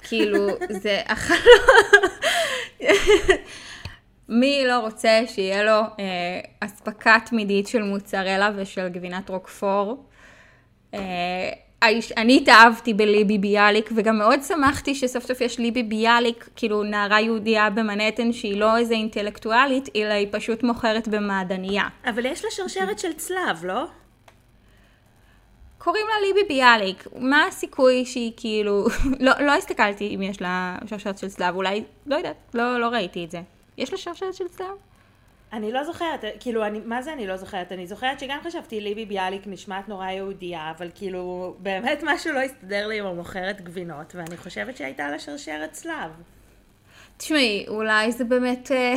כאילו, 0.04 0.48
זה 0.70 1.02
החלום. 1.06 1.40
מי 4.30 4.64
לא 4.68 4.80
רוצה 4.80 5.22
שיהיה 5.28 5.64
לו 5.64 5.72
אה, 5.72 6.40
אספקה 6.60 7.18
תמידית 7.26 7.68
של 7.68 7.84
מוצרלה 7.84 8.52
ושל 8.56 8.90
גבינת 8.90 9.30
רוקפור? 9.30 10.06
אה, 10.94 11.50
אני 12.18 12.38
התאהבתי 12.38 12.94
בליבי 12.94 13.38
ביאליק, 13.38 13.90
וגם 13.96 14.18
מאוד 14.18 14.44
שמחתי 14.44 14.96
שסוף 14.96 15.26
סוף 15.26 15.42
יש 15.42 15.60
ליבי 15.60 15.84
ביאליק, 15.84 16.50
כאילו 16.56 16.84
נערה 16.84 17.22
יהודייה 17.22 17.70
במנהטן 17.70 18.34
שהיא 18.34 18.58
לא 18.58 18.78
איזה 18.78 18.94
אינטלקטואלית, 18.94 19.90
אלא 19.96 20.14
היא 20.14 20.28
פשוט 20.32 20.64
מוכרת 20.64 21.08
במעדניה. 21.08 21.84
אבל 22.06 22.26
יש 22.26 22.46
לה 22.46 22.52
שרשרת 22.52 23.00
של 23.00 23.14
צלב, 23.14 23.64
לא? 23.66 23.86
קוראים 25.78 26.06
לה 26.08 26.28
ליבי 26.28 26.54
ביאליק, 26.54 27.08
מה 27.16 27.46
הסיכוי 27.46 28.06
שהיא 28.06 28.32
כאילו, 28.38 28.86
לא, 29.20 29.32
לא 29.40 29.52
הסתכלתי 29.52 30.16
אם 30.16 30.22
יש 30.22 30.42
לה 30.42 30.78
שרשרת 30.86 31.18
של 31.18 31.28
צלב, 31.28 31.56
אולי, 31.56 31.84
לא 32.06 32.16
יודעת, 32.16 32.36
לא, 32.54 32.80
לא 32.80 32.86
ראיתי 32.88 33.26
את 33.26 33.32
זה. 33.32 33.42
יש 33.82 33.92
לה 33.92 33.98
שרשרת 33.98 34.34
של 34.34 34.48
צלב? 34.48 34.68
אני 35.54 35.72
לא 35.72 35.84
זוכרת, 35.84 36.24
כאילו, 36.40 36.66
אני, 36.66 36.80
מה 36.86 37.02
זה 37.02 37.14
אני 37.14 37.28
לא 37.28 37.38
זוכרת? 37.38 37.72
אני 37.72 37.88
זוכרת 37.88 38.20
שגם 38.20 38.38
חשבתי 38.44 38.82
ליבי 38.82 39.06
ביאליק 39.06 39.42
נשמעת 39.46 39.90
נורא 39.90 40.10
יהודייה, 40.10 40.72
אבל 40.78 40.90
כאילו, 40.96 41.56
באמת 41.60 42.00
משהו 42.04 42.34
לא 42.34 42.40
הסתדר 42.40 42.88
לי 42.88 43.00
עם 43.00 43.06
המוכרת 43.06 43.62
גבינות, 43.62 44.16
ואני 44.16 44.38
חושבת 44.38 44.78
שהייתה 44.78 45.10
לה 45.10 45.20
שרשרת 45.20 45.72
צלב. 45.72 46.12
תשמעי, 47.18 47.66
אולי 47.68 48.12
זה 48.12 48.24
באמת, 48.24 48.72
אה, 48.72 48.94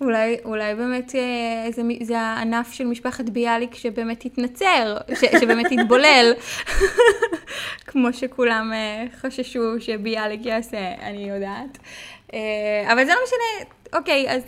אולי, 0.00 0.36
אולי 0.44 0.74
באמת 0.74 1.14
אה, 1.14 1.70
זה, 1.72 1.82
זה 2.02 2.20
הענף 2.20 2.72
של 2.72 2.84
משפחת 2.84 3.28
ביאליק 3.28 3.74
שבאמת 3.74 4.24
התנצר, 4.24 4.96
ש, 5.14 5.24
שבאמת 5.40 5.66
התבולל, 5.72 6.32
כמו 7.86 8.12
שכולם 8.12 8.72
אה, 8.72 9.04
חששו 9.20 9.80
שביאליק 9.80 10.46
יעשה, 10.46 10.94
אני 11.00 11.28
יודעת. 11.30 11.78
אה, 12.32 12.92
אבל 12.92 13.04
זה 13.04 13.12
לא 13.12 13.18
משנה, 13.24 13.70
אוקיי, 13.98 14.30
אז 14.30 14.42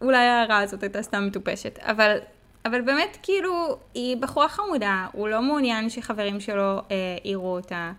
אולי 0.00 0.26
ההערה 0.26 0.58
הזאת 0.58 0.82
הייתה 0.82 1.02
סתם 1.02 1.26
מטופשת, 1.26 1.78
אבל, 1.78 2.18
אבל 2.64 2.80
באמת, 2.80 3.18
כאילו, 3.22 3.78
היא 3.94 4.16
בחורה 4.16 4.48
חמודה, 4.48 5.06
הוא 5.12 5.28
לא 5.28 5.42
מעוניין 5.42 5.90
שחברים 5.90 6.40
שלו 6.40 6.78
אה, 6.90 7.16
יראו 7.24 7.56
אותה, 7.56 7.92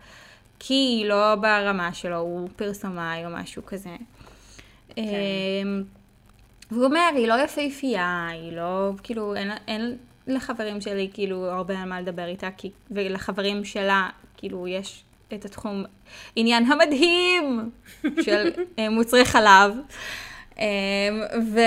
כי 0.60 0.74
היא 0.74 1.06
לא 1.06 1.36
ברמה 1.36 1.94
שלו, 1.94 2.18
הוא 2.18 2.50
פרסומאי 2.56 3.26
או 3.26 3.30
משהו 3.30 3.66
כזה. 3.66 3.96
כן. 4.96 5.04
והוא 6.72 6.86
אומר, 6.86 7.10
היא 7.16 7.28
לא 7.28 7.44
יפהפייה, 7.44 8.28
היא 8.32 8.52
לא, 8.52 8.92
כאילו, 9.04 9.36
אין, 9.36 9.52
אין 9.68 9.98
לחברים 10.28 10.82
שלי, 10.82 11.10
כאילו, 11.14 11.46
הרבה 11.46 11.80
על 11.80 11.90
מה 11.90 12.02
לדבר 12.02 12.26
איתה, 12.26 12.50
כי, 12.58 12.72
ולחברים 12.92 13.66
שלה, 13.66 14.10
כאילו, 14.38 14.68
יש 14.68 15.04
את 15.34 15.46
התחום, 15.46 15.84
עניין 16.36 16.72
המדהים 16.72 17.70
של 18.22 18.52
אה, 18.80 18.90
מוצרי 18.90 19.26
חלב. 19.26 19.76
אה, 20.60 20.66
ו... 21.54 21.60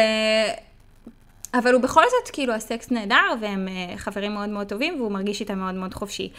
אבל 1.55 1.72
הוא 1.72 1.83
בכל 1.83 2.03
זאת, 2.03 2.31
כאילו, 2.33 2.53
הסקס 2.53 2.90
נהדר, 2.90 3.35
והם 3.40 3.68
אה, 3.68 3.96
חברים 3.96 4.35
מאוד 4.35 4.48
מאוד 4.48 4.66
טובים, 4.66 5.00
והוא 5.00 5.12
מרגיש 5.12 5.40
איתם 5.40 5.59
מאוד 5.59 5.74
מאוד 5.74 5.94
חופשי. 5.94 6.31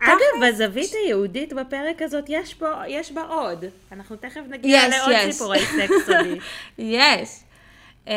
אגב, 0.00 0.48
בזווית 0.48 0.90
היהודית 1.04 1.52
בפרק 1.52 2.02
הזאת 2.02 2.24
יש, 2.28 2.54
בו, 2.58 2.66
יש 2.88 3.12
בה 3.12 3.22
עוד. 3.22 3.64
אנחנו 3.92 4.16
תכף 4.16 4.40
נגיע 4.48 4.82
Yes, 4.82 4.96
לעוד 4.96 5.12
yes. 5.12 5.30
סיפורי 5.30 5.58
סקס 5.58 6.06
סודי. 6.06 6.38
יש. 6.78 7.28
Uh, 8.06 8.10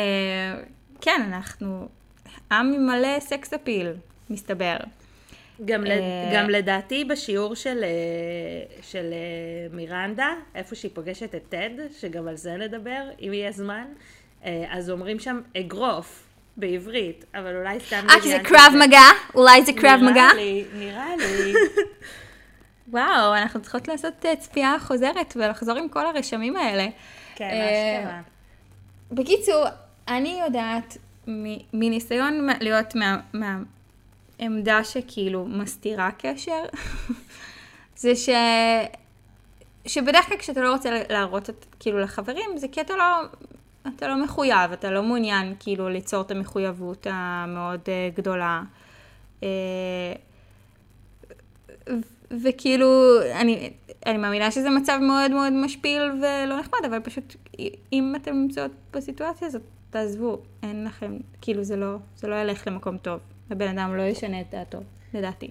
כן, 1.00 1.22
אנחנו 1.26 1.88
עם 2.52 2.86
מלא 2.86 3.20
סקס 3.20 3.52
אפיל, 3.52 3.92
מסתבר. 4.30 4.76
גם, 5.64 5.86
אה, 5.86 5.96
לד... 5.96 6.02
גם 6.34 6.50
לדעתי 6.50 7.04
בשיעור 7.04 7.54
של, 7.56 7.84
אה, 7.84 7.88
של 8.82 9.12
אה, 9.12 9.74
מירנדה, 9.76 10.28
איפה 10.54 10.74
שהיא 10.74 10.90
פוגשת 10.94 11.34
את 11.34 11.42
טד, 11.48 11.70
שגם 12.00 12.28
על 12.28 12.36
זה 12.36 12.56
נדבר, 12.56 13.02
אם 13.20 13.32
יהיה 13.32 13.52
זמן, 13.52 13.84
אה, 14.44 14.64
אז 14.70 14.90
אומרים 14.90 15.18
שם 15.18 15.40
אגרוף 15.58 16.22
בעברית, 16.56 17.24
אבל 17.34 17.56
אולי 17.56 17.80
סתם... 17.80 18.06
אה, 18.10 18.20
כי 18.22 18.28
זה 18.28 18.38
קרב 18.44 18.72
מגע? 18.86 19.00
אולי 19.34 19.62
זה 19.64 19.72
קרב 19.72 20.00
מגע? 20.02 20.28
נראה 20.34 20.34
לי, 20.34 20.64
נראה 20.74 21.16
לי. 21.16 21.52
וואו, 22.92 23.34
אנחנו 23.36 23.62
צריכות 23.62 23.88
לעשות 23.88 24.26
אה, 24.26 24.36
צפייה 24.36 24.76
חוזרת 24.80 25.32
ולחזור 25.36 25.78
עם 25.78 25.88
כל 25.88 26.06
הרשמים 26.06 26.56
האלה. 26.56 26.86
כן, 27.34 27.44
אה, 27.44 27.98
אשכרה. 28.00 28.20
בקיצור, 29.12 29.64
אני 30.08 30.40
יודעת 30.46 30.96
מניסיון 31.72 32.46
מה- 32.46 32.52
להיות 32.60 32.94
מה- 33.32 33.58
מהעמדה 34.48 34.84
שכאילו 34.84 35.44
מסתירה 35.46 36.10
קשר, 36.18 36.62
זה 37.96 38.16
ש... 38.16 38.28
שבדרך 39.86 40.26
כלל 40.26 40.36
כשאתה 40.36 40.60
לא 40.60 40.72
רוצה 40.72 40.90
להראות 41.10 41.50
את, 41.50 41.66
כאילו 41.80 41.98
לחברים, 41.98 42.50
זה 42.56 42.68
כי 42.68 42.80
אתה 42.80 42.94
לא, 42.96 43.04
אתה 43.96 44.08
לא 44.08 44.24
מחויב, 44.24 44.72
אתה 44.72 44.90
לא 44.90 45.02
מעוניין 45.02 45.54
כאילו 45.60 45.88
ליצור 45.88 46.20
את 46.20 46.30
המחויבות 46.30 47.06
המאוד 47.10 47.80
uh, 47.80 48.16
גדולה. 48.16 48.62
ו- 49.42 49.46
וכאילו, 52.42 53.20
אני, 53.34 53.72
אני 54.06 54.18
מאמינה 54.18 54.50
שזה 54.50 54.70
מצב 54.70 54.98
מאוד 55.02 55.30
מאוד 55.30 55.52
משפיל 55.52 56.02
ולא 56.02 56.60
נחמד, 56.60 56.78
אבל 56.86 57.00
פשוט 57.00 57.36
אם 57.92 58.14
אתם 58.16 58.34
נמצאות 58.34 58.70
בסיטואציה 58.92 59.48
הזאת, 59.48 59.62
תעזבו, 59.90 60.38
אין 60.62 60.84
לכם, 60.84 61.16
כאילו 61.40 61.64
זה 61.64 61.76
לא, 61.76 61.96
זה 62.16 62.28
לא 62.28 62.34
ילך 62.34 62.66
למקום 62.66 62.96
טוב. 62.96 63.20
הבן 63.52 63.78
אדם 63.78 63.96
לא 63.96 64.02
ישנה 64.02 64.40
את 64.40 64.50
דעתו, 64.50 64.78
לדעתי. 65.14 65.50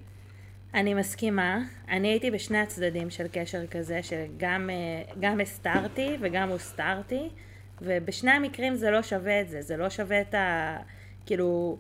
אני 0.74 0.94
מסכימה. 0.94 1.60
אני 1.90 2.08
הייתי 2.08 2.32
בשני 2.32 2.58
הצדדים 2.58 3.10
של 3.10 3.26
קשר 3.32 3.68
כזה, 3.68 4.00
שגם 4.04 4.70
אה, 5.24 5.42
הסתרתי 5.42 6.18
וגם 6.22 6.50
הוסתרתי, 6.50 7.30
ובשני 7.82 8.32
המקרים 8.32 8.76
זה 8.76 8.92
לא 8.92 9.02
שווה 9.02 9.42
את 9.42 9.50
זה. 9.50 9.62
זה 9.62 9.78
לא 9.78 9.90
שווה 9.90 10.22
את 10.22 10.34
ה... 10.34 10.78
כאילו, 11.26 11.78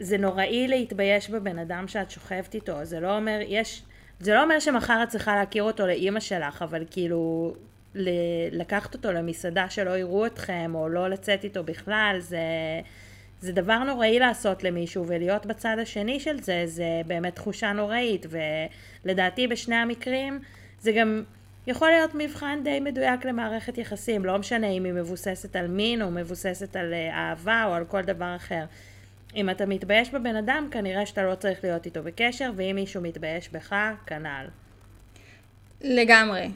זה 0.00 0.18
נוראי 0.18 0.68
להתבייש 0.68 1.30
בבן 1.30 1.58
אדם 1.58 1.88
שאת 1.88 2.10
שוכבת 2.10 2.54
איתו. 2.54 2.84
זה 2.84 3.00
לא 3.00 3.16
אומר, 3.16 3.38
יש... 3.46 3.82
זה 4.20 4.34
לא 4.34 4.42
אומר 4.42 4.60
שמחר 4.60 5.02
את 5.02 5.08
צריכה 5.08 5.36
להכיר 5.36 5.62
אותו 5.62 5.86
לאימא 5.86 6.20
שלך, 6.20 6.62
אבל 6.62 6.84
כאילו, 6.90 7.54
ל- 7.94 8.60
לקחת 8.60 8.94
אותו 8.94 9.12
למסעדה 9.12 9.70
שלא 9.70 9.98
יראו 9.98 10.26
אתכם, 10.26 10.72
או 10.74 10.88
לא 10.88 11.08
לצאת 11.08 11.44
איתו 11.44 11.64
בכלל, 11.64 12.16
זה... 12.20 12.38
זה 13.40 13.52
דבר 13.52 13.78
נוראי 13.78 14.18
לעשות 14.18 14.64
למישהו, 14.64 15.04
ולהיות 15.06 15.46
בצד 15.46 15.76
השני 15.82 16.20
של 16.20 16.42
זה, 16.42 16.62
זה 16.66 17.02
באמת 17.06 17.34
תחושה 17.34 17.72
נוראית, 17.72 18.26
ולדעתי 19.04 19.46
בשני 19.46 19.76
המקרים 19.76 20.40
זה 20.80 20.92
גם 20.92 21.22
יכול 21.66 21.90
להיות 21.90 22.10
מבחן 22.14 22.60
די 22.64 22.80
מדויק 22.80 23.24
למערכת 23.24 23.78
יחסים, 23.78 24.24
לא 24.24 24.38
משנה 24.38 24.66
אם 24.66 24.84
היא 24.84 24.92
מבוססת 24.92 25.56
על 25.56 25.66
מין, 25.66 26.02
או 26.02 26.10
מבוססת 26.10 26.76
על 26.76 26.94
אה, 26.94 27.14
אהבה, 27.14 27.64
או 27.66 27.74
על 27.74 27.84
כל 27.84 28.02
דבר 28.02 28.36
אחר. 28.36 28.64
אם 29.36 29.50
אתה 29.50 29.66
מתבייש 29.66 30.10
בבן 30.10 30.36
אדם, 30.36 30.68
כנראה 30.70 31.06
שאתה 31.06 31.22
לא 31.22 31.34
צריך 31.34 31.64
להיות 31.64 31.86
איתו 31.86 32.02
בקשר, 32.02 32.50
ואם 32.56 32.72
מישהו 32.74 33.02
מתבייש 33.02 33.48
בך, 33.48 33.74
כנ"ל. 34.06 34.46
לגמרי. 35.80 36.48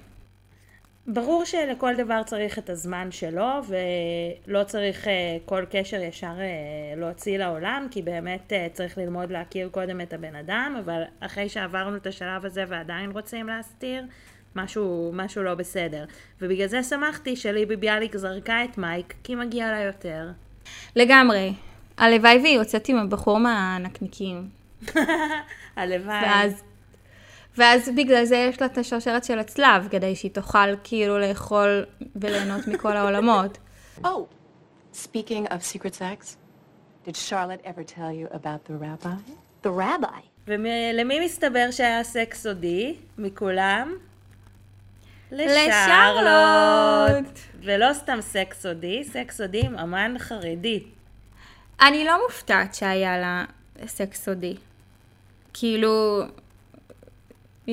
ברור 1.07 1.45
שלכל 1.45 1.95
דבר 1.97 2.23
צריך 2.23 2.59
את 2.59 2.71
הזמן 2.71 3.11
שלו, 3.11 3.49
ולא 3.69 4.65
צריך 4.65 5.05
uh, 5.05 5.09
כל 5.45 5.65
קשר 5.71 6.01
ישר 6.01 6.35
uh, 6.37 7.01
להוציא 7.01 7.39
לעולם, 7.39 7.87
כי 7.91 8.03
באמת 8.03 8.53
uh, 8.53 8.75
צריך 8.75 8.99
ללמוד 8.99 9.31
להכיר 9.31 9.69
קודם 9.69 10.01
את 10.01 10.13
הבן 10.13 10.35
אדם, 10.35 10.77
אבל 10.85 11.03
אחרי 11.21 11.49
שעברנו 11.49 11.97
את 11.97 12.07
השלב 12.07 12.45
הזה 12.45 12.65
ועדיין 12.69 13.11
רוצים 13.11 13.47
להסתיר, 13.47 14.05
משהו, 14.57 15.11
משהו 15.15 15.43
לא 15.43 15.55
בסדר. 15.55 16.05
ובגלל 16.43 16.67
זה 16.67 16.83
שמחתי 16.83 17.37
שליבי 17.37 17.77
ביאליק 17.77 18.17
זרקה 18.17 18.65
את 18.65 18.79
מייק, 18.79 19.15
כי 19.25 19.35
מגיע 19.35 19.71
לה 19.71 19.81
יותר. 19.81 20.29
לגמרי. 20.97 21.53
הלוואי 21.99 22.39
והיא 22.43 22.57
יוצאת 22.57 22.89
עם 22.89 22.97
הבחור 22.97 23.39
מהנקניקים. 23.39 24.49
הלוואי. 25.77 26.25
ואז, 26.25 26.63
ואז 27.57 27.91
בגלל 27.97 28.25
זה 28.25 28.37
יש 28.37 28.61
לה 28.61 28.67
את 28.67 28.79
השרשרת 28.79 29.25
של 29.25 29.39
הצלב, 29.39 29.89
כדי 29.91 30.17
שהיא 30.17 30.31
תוכל 30.31 30.77
כאילו 30.85 31.19
לאכול 31.19 31.85
וליהנות 32.17 32.67
מכל 32.67 32.97
העולמות. 32.97 33.59
Oh, 34.05 34.09
speaking 34.95 35.49
of 35.49 35.63
secret 35.63 35.95
sex, 35.95 36.37
did 37.07 37.17
Charlotte 37.17 37.63
ever 37.65 37.85
tell 37.85 38.13
you 38.13 38.29
about 38.35 38.69
the 38.69 38.75
rabbi? 38.75 39.17
The 39.63 39.71
rabbi. 39.71 40.21
ולמי 40.47 41.25
מסתבר 41.25 41.71
שהיה 41.71 42.05
סקס 42.05 42.43
סודי? 42.43 42.97
מכולם? 43.19 43.95
לשרלוט. 45.33 47.39
ולא 47.63 47.93
סתם 47.93 48.19
סקס 48.21 48.63
סודי, 48.63 49.05
סקס 49.05 49.37
סודי 49.37 49.61
עם 49.61 49.79
אמן 49.79 50.15
חרדי. 50.19 50.85
אני 51.81 52.05
לא 52.05 52.23
מופתעת 52.27 52.75
שהיה 52.75 53.19
לה 53.19 53.45
סקס 53.87 54.25
סודי. 54.25 54.57
כאילו, 55.53 56.23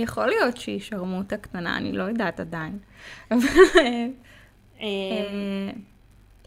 יכול 0.04 0.28
להיות 0.28 0.58
שהיא 0.58 0.80
שרמוטה 0.80 1.38
קטנה, 1.38 1.78
אני 1.78 1.92
לא 1.92 2.04
יודעת 2.04 2.40
עדיין. 2.40 2.80
אה, 4.82 4.88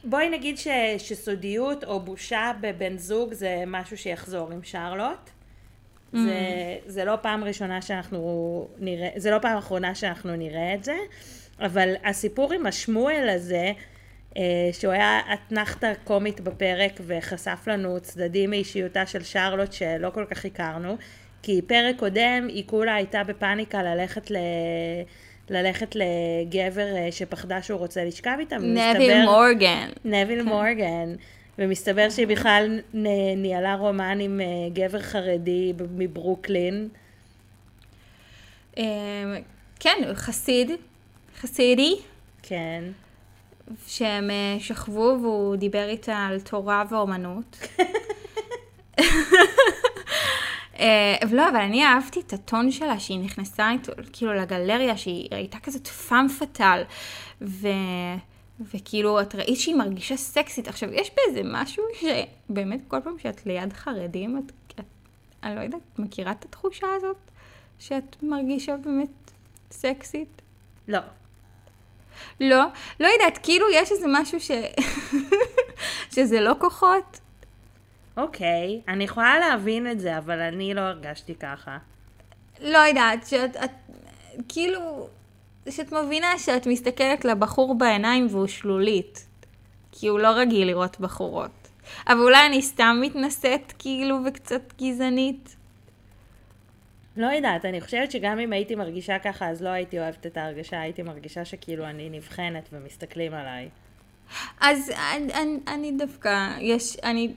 בואי 0.04 0.28
נגיד 0.30 0.58
ש, 0.58 0.68
שסודיות 0.98 1.84
או 1.84 2.00
בושה 2.00 2.52
בבן 2.60 2.98
זוג 2.98 3.32
זה 3.32 3.64
משהו 3.66 3.96
שיחזור 3.98 4.52
עם 4.52 4.60
שרלוט. 4.62 5.30
זה, 6.12 6.78
זה 6.86 7.04
לא 7.04 7.16
פעם 7.22 7.44
ראשונה 7.44 7.82
שאנחנו 7.82 8.68
נראה, 8.78 9.08
זה 9.16 9.30
לא 9.30 9.38
פעם 9.38 9.58
אחרונה 9.58 9.94
שאנחנו 9.94 10.36
נראה 10.36 10.74
את 10.74 10.84
זה, 10.84 10.96
אבל 11.60 11.94
הסיפור 12.04 12.52
עם 12.52 12.66
השמואל 12.66 13.28
הזה, 13.28 13.72
אה, 14.36 14.42
שהוא 14.72 14.92
היה 14.92 15.20
אתנחתא 15.34 15.92
קומית 16.04 16.40
בפרק 16.40 17.00
וחשף 17.06 17.64
לנו 17.66 18.00
צדדים 18.00 18.50
מאישיותה 18.50 19.06
של 19.06 19.22
שרלוט 19.22 19.72
שלא 19.72 20.10
כל 20.10 20.24
כך 20.30 20.44
הכרנו, 20.44 20.96
כי 21.42 21.60
פרק 21.66 21.96
קודם 21.98 22.46
היא 22.48 22.62
כולה 22.66 22.94
הייתה 22.94 23.24
בפאניקה 23.24 23.82
ללכת 23.82 24.30
ל... 24.30 24.36
ללכת 25.50 25.96
לגבר 25.96 26.96
אה, 26.96 27.08
שפחדה 27.12 27.62
שהוא 27.62 27.78
רוצה 27.78 28.04
לשכב 28.04 28.36
איתה. 28.40 28.56
נביל 28.58 28.76
ומסתבר- 29.12 29.24
מורגן. 29.24 29.88
נביל 30.04 30.42
מורגן, 30.42 31.14
ומסתבר 31.58 32.10
שהיא 32.10 32.26
בכלל 32.26 32.80
נ- 32.94 33.06
ניהלה 33.42 33.74
רומן 33.74 34.18
עם 34.20 34.40
אה, 34.40 34.46
גבר 34.72 35.00
חרדי 35.00 35.72
מברוקלין. 35.96 36.88
אה, 38.78 38.84
כן, 39.80 39.98
חסיד, 40.14 40.70
חסידי, 41.40 41.94
כן. 42.42 42.84
שהם 43.86 44.30
שכבו 44.58 45.18
והוא 45.22 45.56
דיבר 45.56 45.88
איתה 45.88 46.16
על 46.16 46.40
תורה 46.40 46.84
ואומנות. 46.90 47.56
אה, 50.80 51.16
לא, 51.32 51.48
אבל 51.48 51.60
אני 51.60 51.84
אהבתי 51.84 52.20
את 52.20 52.32
הטון 52.32 52.70
שלה, 52.70 53.00
שהיא 53.00 53.20
נכנסה 53.20 53.70
איתו, 53.70 53.92
כאילו 54.12 54.34
לגלריה, 54.34 54.96
שהיא 54.96 55.28
הייתה 55.30 55.58
כזאת 55.58 55.86
פאם 55.86 56.28
פאטאל, 56.28 56.82
ו... 57.42 57.68
וכאילו, 58.60 59.20
את 59.20 59.34
ראית 59.34 59.58
שהיא 59.58 59.74
מרגישה 59.74 60.16
סקסית. 60.16 60.68
עכשיו, 60.68 60.94
יש 60.94 61.10
באיזה 61.16 61.40
משהו 61.44 61.84
שבאמת 62.00 62.80
כל 62.88 63.00
פעם 63.04 63.18
שאת 63.18 63.46
ליד 63.46 63.72
חרדים, 63.72 64.38
את, 64.38 64.52
את 64.80 64.84
אני 65.42 65.56
לא 65.56 65.60
יודעת, 65.60 65.80
מכירה 65.98 66.32
את 66.32 66.44
התחושה 66.44 66.86
הזאת? 66.96 67.16
שאת 67.78 68.16
מרגישה 68.22 68.76
באמת 68.76 69.30
סקסית? 69.70 70.42
לא. 70.88 70.98
לא, 72.40 72.64
לא 73.00 73.06
יודעת, 73.06 73.38
כאילו 73.42 73.66
יש 73.74 73.92
איזה 73.92 74.06
משהו 74.08 74.40
ש... 74.40 74.50
שזה 76.14 76.40
לא 76.40 76.54
כוחות. 76.58 77.20
אוקיי, 78.20 78.80
אני 78.88 79.04
יכולה 79.04 79.38
להבין 79.38 79.90
את 79.90 80.00
זה, 80.00 80.18
אבל 80.18 80.40
אני 80.40 80.74
לא 80.74 80.80
הרגשתי 80.80 81.34
ככה. 81.34 81.78
לא 82.60 82.78
יודעת, 82.78 83.26
שאת, 83.26 83.56
את, 83.56 83.70
כאילו, 84.48 85.08
שאת 85.68 85.92
מבינה 85.92 86.38
שאת 86.38 86.66
מסתכלת 86.66 87.24
לבחור 87.24 87.78
בעיניים 87.78 88.26
והוא 88.30 88.46
שלולית. 88.46 89.26
כי 89.92 90.08
הוא 90.08 90.18
לא 90.18 90.28
רגיל 90.28 90.66
לראות 90.66 91.00
בחורות. 91.00 91.68
אבל 92.06 92.20
אולי 92.20 92.46
אני 92.46 92.62
סתם 92.62 92.98
מתנשאת 93.00 93.72
כאילו 93.78 94.18
וקצת 94.26 94.62
גזענית. 94.82 95.56
לא 97.16 97.26
יודעת, 97.26 97.64
אני 97.64 97.80
חושבת 97.80 98.10
שגם 98.10 98.38
אם 98.38 98.52
הייתי 98.52 98.74
מרגישה 98.74 99.18
ככה, 99.18 99.48
אז 99.48 99.62
לא 99.62 99.68
הייתי 99.68 99.98
אוהבת 99.98 100.26
את 100.26 100.36
ההרגשה, 100.36 100.80
הייתי 100.80 101.02
מרגישה 101.02 101.44
שכאילו 101.44 101.84
אני 101.84 102.10
נבחנת 102.10 102.68
ומסתכלים 102.72 103.34
עליי. 103.34 103.68
אז 104.60 104.90
אני, 104.90 105.34
אני, 105.34 105.58
אני 105.68 105.92
דווקא, 105.92 106.48
יש, 106.60 106.96
אני 107.04 107.28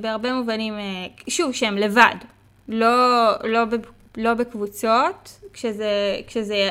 בהרבה 0.00 0.32
מובנים, 0.32 0.74
אה, 0.74 1.06
שוב, 1.28 1.52
שהם 1.52 1.78
לבד, 1.78 2.14
לא, 2.68 3.32
לא, 3.44 3.62
לא 4.16 4.34
בקבוצות, 4.34 5.40
כשזה, 5.52 6.20
כשזה 6.26 6.70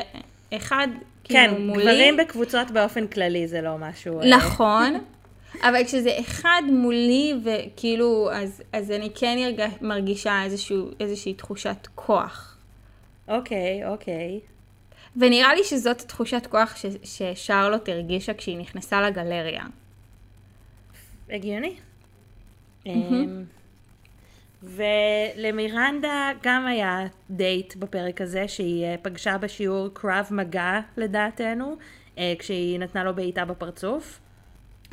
אחד, 0.52 0.88
כן, 1.24 1.50
כאילו 1.50 1.66
מולי. 1.66 1.82
גברים 1.82 2.16
בקבוצות 2.16 2.70
באופן 2.70 3.06
כללי 3.06 3.48
זה 3.48 3.60
לא 3.60 3.78
משהו... 3.78 4.20
אה, 4.20 4.28
נכון, 4.28 4.94
אבל 5.68 5.84
כשזה 5.84 6.10
אחד 6.20 6.62
מולי, 6.72 7.34
וכאילו, 7.44 8.30
אז, 8.32 8.62
אז 8.72 8.90
אני 8.90 9.10
כן 9.14 9.36
ירג, 9.38 9.68
מרגישה 9.80 10.42
איזשהו, 10.44 10.90
איזושהי 11.00 11.34
תחושת 11.34 11.86
כוח. 11.94 12.56
אוקיי, 13.28 13.84
אוקיי. 13.86 14.40
ונראה 15.16 15.54
לי 15.54 15.64
שזאת 15.64 15.98
תחושת 15.98 16.46
כוח 16.50 16.76
ש, 16.76 16.86
ששרלוט 17.02 17.88
הרגישה 17.88 18.34
כשהיא 18.34 18.58
נכנסה 18.58 19.02
לגלריה. 19.02 19.64
הגיוני. 21.30 21.76
אמ, 22.86 23.44
ולמירנדה 24.62 26.30
גם 26.42 26.66
היה 26.66 27.06
דייט 27.30 27.76
בפרק 27.76 28.20
הזה, 28.20 28.48
שהיא 28.48 28.84
אה, 28.84 28.94
פגשה 29.02 29.38
בשיעור 29.38 29.88
קרב 29.92 30.26
מגע 30.30 30.80
לדעתנו, 30.96 31.76
אה, 32.18 32.34
כשהיא 32.38 32.78
נתנה 32.78 33.04
לו 33.04 33.14
בעיטה 33.14 33.44
בפרצוף. 33.44 34.18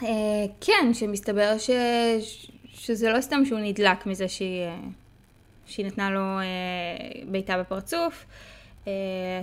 אה, 0.04 0.08
כן, 0.62 0.94
שמסתבר 0.94 1.58
ש... 1.58 1.70
שזה 2.68 3.10
לא 3.10 3.22
סתם 3.22 3.46
שהוא 3.46 3.60
נדלק 3.60 4.06
מזה 4.06 4.28
שהיא, 4.28 4.68
שהיא 5.66 5.86
נתנה 5.86 6.10
לו 6.10 6.22
בעיטה 7.32 7.58
בפרצוף. 7.58 8.26
אה, 8.88 8.92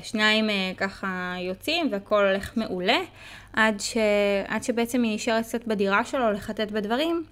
שניים 0.02 0.50
אה, 0.50 0.72
ככה 0.76 1.34
יוצאים 1.38 1.88
והכל 1.92 2.26
הולך 2.26 2.56
מעולה, 2.56 2.98
עד, 3.52 3.80
ש... 3.80 3.96
עד 4.46 4.62
שבעצם 4.62 5.02
היא 5.02 5.14
נשארת 5.14 5.44
קצת 5.44 5.66
בדירה 5.66 6.04
שלו 6.04 6.32
לחטט 6.32 6.70
בדברים, 6.70 7.24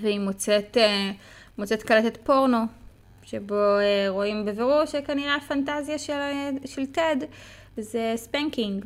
והיא 0.00 0.20
מוצאת, 0.20 0.76
אה, 0.76 1.10
מוצאת 1.58 1.82
קלטת 1.82 2.16
פורנו, 2.16 2.58
שבו 3.22 3.54
אה, 3.54 4.06
רואים 4.08 4.44
בבירור 4.44 4.84
שכנראה 4.84 5.34
הפנטזיה 5.34 5.98
של, 5.98 6.12
אה, 6.12 6.50
של 6.64 6.86
טד, 6.86 7.16
זה 7.76 8.12
ספנקינג. 8.16 8.84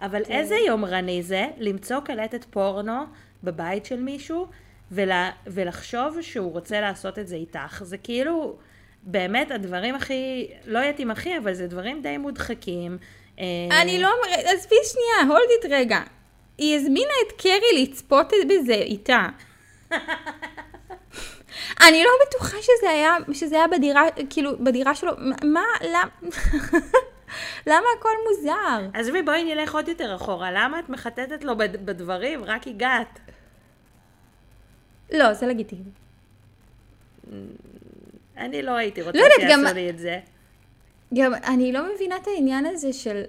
אבל 0.00 0.22
איזה 0.28 0.56
יומרני 0.66 1.22
זה 1.22 1.46
למצוא 1.58 2.00
קלטת 2.00 2.44
פורנו 2.44 3.04
בבית 3.44 3.86
של 3.86 4.00
מישהו 4.00 4.46
ולה, 4.90 5.30
ולחשוב 5.46 6.20
שהוא 6.20 6.52
רוצה 6.52 6.80
לעשות 6.80 7.18
את 7.18 7.28
זה 7.28 7.36
איתך. 7.36 7.82
זה 7.84 7.98
כאילו, 7.98 8.56
באמת 9.02 9.50
הדברים 9.50 9.94
הכי, 9.94 10.50
לא 10.66 10.78
יודעת 10.78 11.00
אם 11.00 11.10
הכי, 11.10 11.38
אבל 11.38 11.54
זה 11.54 11.66
דברים 11.66 12.02
די 12.02 12.16
מודחקים. 12.16 12.98
אה, 13.38 13.44
אני 13.82 13.98
לא 14.02 14.08
אומרת, 14.12 14.44
עזבי 14.44 14.76
שנייה, 14.84 15.32
הולד 15.34 15.48
איט 15.50 15.72
רגע. 15.72 16.00
היא 16.58 16.76
הזמינה 16.76 17.12
את 17.26 17.32
קרי 17.40 17.82
לצפות 17.82 18.32
בזה 18.48 18.74
איתה. 18.74 19.26
אני 21.88 22.04
לא 22.04 22.10
בטוחה 22.26 22.56
שזה 22.62 22.90
היה, 22.90 23.16
שזה 23.32 23.56
היה 23.56 23.66
בדירה, 23.68 24.02
כאילו, 24.30 24.58
בדירה 24.64 24.94
שלו, 24.94 25.12
מה, 25.44 25.62
למה, 25.82 26.10
למה 27.70 27.86
הכל 27.98 28.08
מוזר? 28.28 28.88
עזבי, 28.94 29.22
בואי 29.22 29.54
נלך 29.54 29.74
עוד 29.74 29.88
יותר 29.88 30.14
אחורה. 30.14 30.50
למה 30.52 30.78
את 30.78 30.88
מחטטת 30.88 31.44
לו 31.44 31.56
בד- 31.58 31.86
בדברים? 31.86 32.44
רק 32.44 32.66
הגעת. 32.66 33.18
לא, 35.12 35.32
זה 35.34 35.46
לגיטימי. 35.46 35.82
אני 38.38 38.62
לא 38.62 38.70
הייתי 38.76 39.02
רוצה 39.02 39.18
לא 39.18 39.24
שיעשו 39.36 39.52
גם- 39.62 39.74
לי 39.74 39.90
את 39.90 39.98
זה. 39.98 40.18
גם 41.14 41.34
אני 41.34 41.72
לא 41.72 41.80
מבינה 41.94 42.16
את 42.16 42.26
העניין 42.26 42.66
הזה 42.66 42.92
של, 42.92 43.22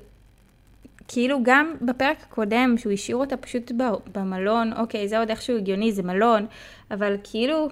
כאילו 1.07 1.39
גם 1.43 1.73
בפרק 1.81 2.17
הקודם, 2.21 2.75
שהוא 2.77 2.93
השאיר 2.93 3.17
אותה 3.17 3.37
פשוט 3.37 3.71
במלון, 4.15 4.73
אוקיי, 4.73 5.07
זה 5.07 5.19
עוד 5.19 5.29
איכשהו 5.29 5.57
הגיוני, 5.57 5.91
זה 5.91 6.03
מלון, 6.03 6.45
אבל 6.91 7.15
כאילו, 7.23 7.69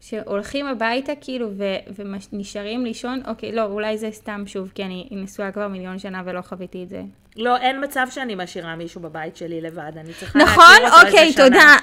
שהולכים 0.00 0.66
הביתה 0.66 1.12
כאילו 1.20 1.48
ו- 1.56 2.04
ונשארים 2.32 2.84
לישון, 2.84 3.22
אוקיי, 3.26 3.52
לא, 3.52 3.62
אולי 3.64 3.98
זה 3.98 4.08
סתם 4.12 4.42
שוב, 4.46 4.72
כי 4.74 4.84
אני 4.84 5.08
נשואה 5.10 5.52
כבר 5.52 5.68
מיליון 5.68 5.98
שנה 5.98 6.22
ולא 6.24 6.40
חוויתי 6.42 6.82
את 6.82 6.88
זה. 6.88 7.02
לא, 7.36 7.56
אין 7.56 7.84
מצב 7.84 8.06
שאני 8.10 8.34
משאירה 8.34 8.76
מישהו 8.76 9.00
בבית 9.00 9.36
שלי 9.36 9.60
לבד. 9.60 9.92
אני 9.96 10.12
צריכה 10.12 10.38
נכון? 10.38 10.64
להכיר 10.82 10.94
אותו 10.98 11.06
אוקיי, 11.06 11.20
איזה 11.26 11.32
שנה. 11.32 11.44
תודה. 11.48 11.76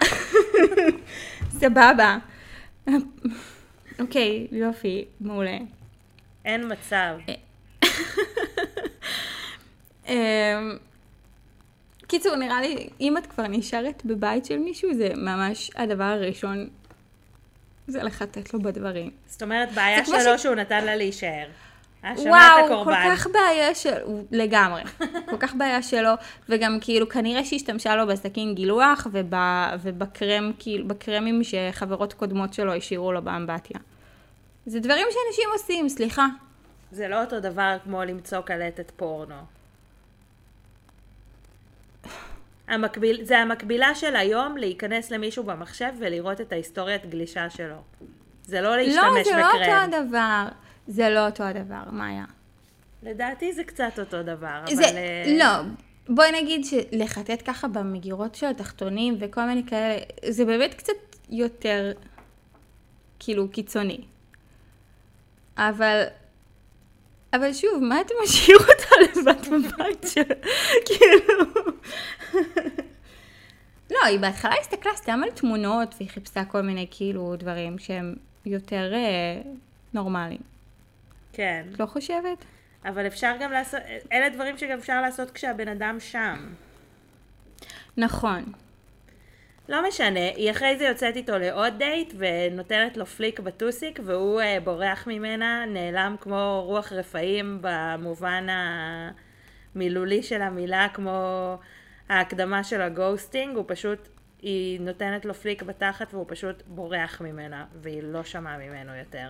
סבבה. 1.62 2.18
אוקיי, 4.00 4.48
יופי, 4.52 5.06
מעולה. 5.22 5.58
אין 6.46 6.72
מצב. 6.72 7.18
אמ, 10.08 10.78
קיצור, 12.08 12.36
נראה 12.36 12.62
לי, 12.62 12.90
אם 13.02 13.18
את 13.18 13.28
כבר 13.28 13.48
נשארת 13.48 14.06
בבית 14.06 14.46
של 14.46 14.58
מישהו, 14.58 14.94
זה 14.94 15.10
ממש 15.16 15.72
הדבר 15.76 16.04
הראשון, 16.04 16.70
זה 17.88 18.04
לחטט 18.04 18.54
לו 18.54 18.62
בדברים. 18.62 19.12
זאת 19.28 19.44
אומרת, 19.44 19.72
בעיה 19.72 20.06
שלו 20.06 20.38
ש- 20.38 20.44
שהוא 20.44 20.56
נתן 20.56 20.86
לה 20.86 20.96
להישאר. 20.96 21.48
האשמת 22.08 22.28
וואו, 22.28 22.68
כל 22.68 22.74
הקורבן. 22.74 23.16
כך 23.16 23.28
בעיה 23.28 23.76
של... 23.76 23.94
לגמרי. 24.32 24.82
כל 25.32 25.38
כך 25.40 25.56
בעיה 25.56 25.82
שלו, 25.82 26.12
וגם 26.50 26.78
כאילו 26.82 27.10
כנראה 27.10 27.46
שהשתמשה 27.46 27.96
לו 27.96 28.08
בסכין 28.08 28.56
גילוח 28.56 29.08
וב, 29.12 29.34
ובקרם, 29.82 30.52
כאילו, 30.60 30.88
בקרמים 30.88 31.42
שחברות 31.44 32.14
קודמות 32.14 32.54
שלו 32.54 32.74
השאירו 32.74 33.12
לו 33.12 33.22
באמבטיה. 33.22 33.80
זה 34.66 34.80
דברים 34.80 35.08
שאנשים 35.10 35.50
עושים, 35.54 35.90
סליחה. 35.90 36.26
זה 36.92 37.08
לא 37.08 37.22
אותו 37.22 37.40
דבר 37.40 37.78
כמו 37.84 38.04
למצוא 38.04 38.42
קלטת 38.42 38.92
פורנו. 38.96 39.36
המקביל, 42.68 43.26
זה 43.26 43.38
המקבילה 43.38 43.96
של 43.96 44.16
היום 44.16 44.58
להיכנס 44.58 45.12
למישהו 45.12 45.44
במחשב 45.44 45.90
ולראות 46.00 46.42
את 46.42 46.52
ההיסטוריית 46.52 47.06
גלישה 47.06 47.50
שלו. 47.50 47.76
זה 48.44 48.62
לא 48.62 48.78
להשתמש 48.78 48.98
לא, 48.98 49.24
זה 49.24 49.32
לא 49.32 49.48
בקרם. 49.48 49.92
אותו 49.92 49.98
הדבר. 49.98 50.44
זה 50.88 51.10
לא 51.10 51.26
אותו 51.26 51.44
הדבר, 51.44 51.84
מאיה. 51.92 52.26
לדעתי 53.04 53.54
זה 53.54 53.64
קצת 53.64 54.00
אותו 54.00 54.24
דבר, 54.24 54.64
אבל... 54.66 54.76
זה, 54.76 54.84
אה, 54.84 55.36
לא, 55.38 55.70
בואי 56.10 56.42
נגיד 56.42 56.66
שלחטט 56.66 57.42
ככה 57.46 57.68
במגירות 57.68 58.36
של 58.36 58.48
התחתונים 58.48 59.18
וכל 59.20 59.46
מיני 59.46 59.64
כאלה, 59.66 59.98
זה 60.30 60.46
באמת 60.46 60.74
קצת 60.74 60.94
יותר, 61.30 61.92
כאילו, 63.20 63.52
קיצוני. 63.52 64.02
אבל, 65.58 66.04
אבל 67.34 67.54
שוב, 67.54 67.84
מה 67.84 68.02
אתה 68.02 68.14
משאיר 68.24 68.58
אותה 68.58 69.20
לבד 69.20 69.46
בבית 69.48 70.06
שלה? 70.14 70.36
כאילו... 70.86 71.46
לא, 73.92 74.06
היא 74.06 74.20
בהתחלה 74.20 74.54
הסתכלה 74.62 74.92
סתם 74.96 75.22
על 75.24 75.32
תמונות 75.32 75.96
והיא 75.98 76.10
חיפשה 76.10 76.46
כל 76.46 76.62
מיני 76.62 76.88
כאילו 76.92 77.36
דברים 77.36 77.80
שהם 77.80 78.16
יותר 78.46 78.94
אה, 78.94 79.42
נורמליים. 79.94 80.57
כן. 81.38 81.66
את 81.74 81.80
לא 81.80 81.86
חושבת? 81.86 82.46
אבל 82.86 83.08
אפשר 83.08 83.34
גם 83.40 83.52
לעשות... 83.52 83.82
אלה 84.12 84.30
דברים 84.30 84.58
שגם 84.58 84.78
אפשר 84.78 85.02
לעשות 85.02 85.32
כשהבן 85.32 85.68
אדם 85.68 85.98
שם. 86.00 86.54
נכון. 87.98 88.44
לא 89.70 89.88
משנה, 89.88 90.20
היא 90.36 90.52
אחרי 90.52 90.78
זה 90.78 90.84
יוצאת 90.84 91.16
איתו 91.16 91.38
לעוד 91.38 91.74
דייט 91.78 92.14
ונותנת 92.18 92.98
לו 92.98 93.06
פליק 93.06 93.40
בטוסיק 93.40 94.00
והוא 94.04 94.42
uh, 94.42 94.64
בורח 94.64 95.08
ממנה, 95.08 95.66
נעלם 95.66 96.16
כמו 96.22 96.64
רוח 96.66 96.94
רפאים 96.94 97.58
במובן 97.62 98.48
המילולי 99.76 100.24
של 100.24 100.42
המילה, 100.42 100.88
כמו 100.94 101.58
ההקדמה 102.10 102.64
של 102.64 102.82
הגוסטינג, 102.82 103.56
הוא 103.56 103.66
פשוט, 103.68 104.08
היא 104.42 104.80
נותנת 104.82 105.26
לו 105.26 105.34
פליק 105.34 105.64
בתחת 105.64 106.14
והוא 106.14 106.26
פשוט 106.28 106.64
בורח 106.68 107.22
ממנה 107.22 107.66
והיא 107.82 108.04
לא 108.04 108.24
שמעה 108.24 108.58
ממנו 108.58 108.96
יותר. 108.96 109.30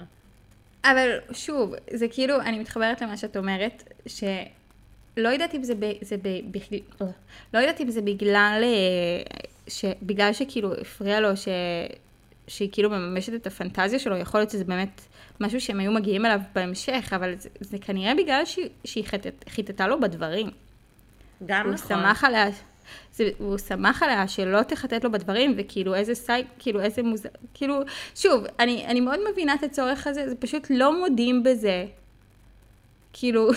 אבל 0.85 1.09
שוב, 1.31 1.73
זה 1.93 2.07
כאילו, 2.07 2.41
אני 2.41 2.59
מתחברת 2.59 3.01
למה 3.01 3.17
שאת 3.17 3.37
אומרת, 3.37 3.93
שלא 4.07 5.29
יודעת 5.29 5.55
אם 5.55 5.63
זה, 5.63 5.75
ב, 5.75 5.91
זה 6.01 6.17
ב, 6.17 6.51
בכלל, 6.51 6.79
לא 7.53 7.59
יודעת 7.59 7.81
אם 7.81 7.89
זה 7.89 8.01
בגלל, 8.01 8.61
אה, 8.63 9.41
ש, 9.67 9.85
בגלל 10.01 10.33
שכאילו 10.33 10.73
הפריע 10.73 11.19
לו 11.19 11.37
ש, 11.37 11.47
שהיא 12.47 12.69
כאילו 12.71 12.89
מממשת 12.89 13.33
את 13.33 13.47
הפנטזיה 13.47 13.99
שלו, 13.99 14.17
יכול 14.17 14.39
להיות 14.39 14.49
שזה 14.49 14.63
באמת 14.63 15.01
משהו 15.39 15.61
שהם 15.61 15.79
היו 15.79 15.91
מגיעים 15.91 16.25
אליו 16.25 16.39
בהמשך, 16.55 17.13
אבל 17.15 17.35
זה, 17.37 17.49
זה 17.59 17.77
כנראה 17.77 18.15
בגלל 18.15 18.45
שהיא, 18.45 18.69
שהיא 18.85 19.05
חיטט, 19.05 19.49
חיטטה 19.49 19.87
לו 19.87 19.99
בדברים. 19.99 20.49
גם 21.45 21.65
הוא 21.65 21.73
נכון. 21.73 21.87
שמח 21.87 22.23
עליה, 22.23 22.45
זה, 23.13 23.29
הוא 23.37 23.57
שמח 23.57 24.03
עליה 24.03 24.27
שלא 24.27 24.61
תחטט 24.63 25.03
לו 25.03 25.11
בדברים, 25.11 25.53
וכאילו 25.57 25.95
איזה 25.95 26.15
סי... 26.15 26.31
כאילו 26.59 26.81
איזה 26.81 27.03
מוזר, 27.03 27.29
כאילו, 27.53 27.79
שוב, 28.15 28.43
אני, 28.59 28.85
אני 28.87 29.01
מאוד 29.01 29.19
מבינה 29.31 29.53
את 29.53 29.63
הצורך 29.63 30.07
הזה, 30.07 30.29
זה 30.29 30.35
פשוט 30.35 30.67
לא 30.69 30.99
מודים 30.99 31.43
בזה. 31.43 31.85
כאילו, 33.13 33.49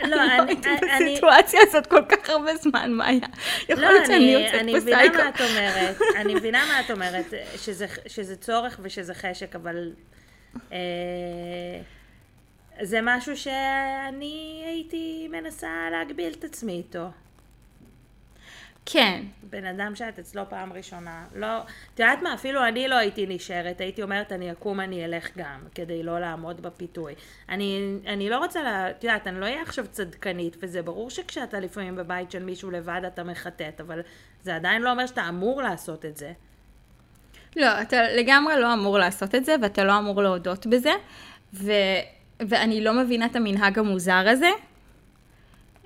לא, 0.00 0.16
לא 0.16 0.22
אני, 0.22 0.48
הייתי 0.48 0.68
אני, 0.68 1.12
בסיטואציה 1.12 1.60
הזאת 1.62 1.86
כל 1.86 2.04
כך 2.08 2.30
הרבה 2.30 2.56
זמן, 2.56 2.92
מאיה. 2.92 3.18
יכול 3.68 3.84
לא, 3.84 3.92
להיות 3.92 4.06
שאני 4.06 4.36
אני, 4.36 4.44
יוצאת 4.44 4.60
אני 4.60 4.72
פה 4.72 4.78
מבינה. 4.78 5.08
מה 5.12 5.28
את 5.28 5.40
אומרת, 5.40 5.96
אני 6.16 6.34
מבינה 6.34 6.64
מה 6.66 6.80
את 6.80 6.90
אומרת, 6.90 7.34
שזה, 7.56 7.86
שזה 8.06 8.36
צורך 8.36 8.80
ושזה 8.82 9.14
חשק, 9.14 9.56
אבל 9.56 9.92
אה, 10.72 10.78
זה 12.82 13.00
משהו 13.02 13.36
שאני 13.36 14.62
הייתי 14.66 15.28
מנסה 15.30 15.88
להגביל 15.90 16.32
את 16.38 16.44
עצמי 16.44 16.72
איתו. 16.72 17.10
כן, 18.86 19.22
בן 19.42 19.64
אדם 19.64 19.94
שאת 19.94 20.18
אצלו 20.18 20.42
פעם 20.48 20.72
ראשונה, 20.72 21.24
לא, 21.34 21.58
את 21.94 22.00
יודעת 22.00 22.22
מה, 22.22 22.34
אפילו 22.34 22.68
אני 22.68 22.88
לא 22.88 22.94
הייתי 22.94 23.26
נשארת, 23.28 23.80
הייתי 23.80 24.02
אומרת 24.02 24.32
אני 24.32 24.52
אקום, 24.52 24.80
אני 24.80 25.04
אלך 25.04 25.36
גם, 25.36 25.60
כדי 25.74 26.02
לא 26.02 26.18
לעמוד 26.18 26.62
בפיתוי. 26.62 27.14
אני, 27.48 27.96
אני 28.06 28.30
לא 28.30 28.38
רוצה, 28.38 28.62
לה, 28.62 28.90
את 28.90 29.04
יודעת, 29.04 29.26
אני 29.26 29.40
לא 29.40 29.44
אהיה 29.44 29.62
עכשיו 29.62 29.86
צדקנית, 29.90 30.56
וזה 30.60 30.82
ברור 30.82 31.10
שכשאתה 31.10 31.60
לפעמים 31.60 31.96
בבית 31.96 32.30
של 32.30 32.42
מישהו 32.42 32.70
לבד 32.70 33.00
אתה 33.06 33.24
מחטט, 33.24 33.80
אבל 33.80 34.00
זה 34.42 34.56
עדיין 34.56 34.82
לא 34.82 34.90
אומר 34.90 35.06
שאתה 35.06 35.28
אמור 35.28 35.62
לעשות 35.62 36.04
את 36.04 36.16
זה. 36.16 36.32
לא, 37.56 37.82
אתה 37.82 38.02
לגמרי 38.02 38.60
לא 38.60 38.72
אמור 38.72 38.98
לעשות 38.98 39.34
את 39.34 39.44
זה, 39.44 39.54
ואתה 39.62 39.84
לא 39.84 39.98
אמור 39.98 40.22
להודות 40.22 40.66
בזה, 40.66 40.92
ו... 41.54 41.72
ואני 42.48 42.84
לא 42.84 42.92
מבינה 42.92 43.26
את 43.26 43.36
המנהג 43.36 43.78
המוזר 43.78 44.28
הזה, 44.28 44.50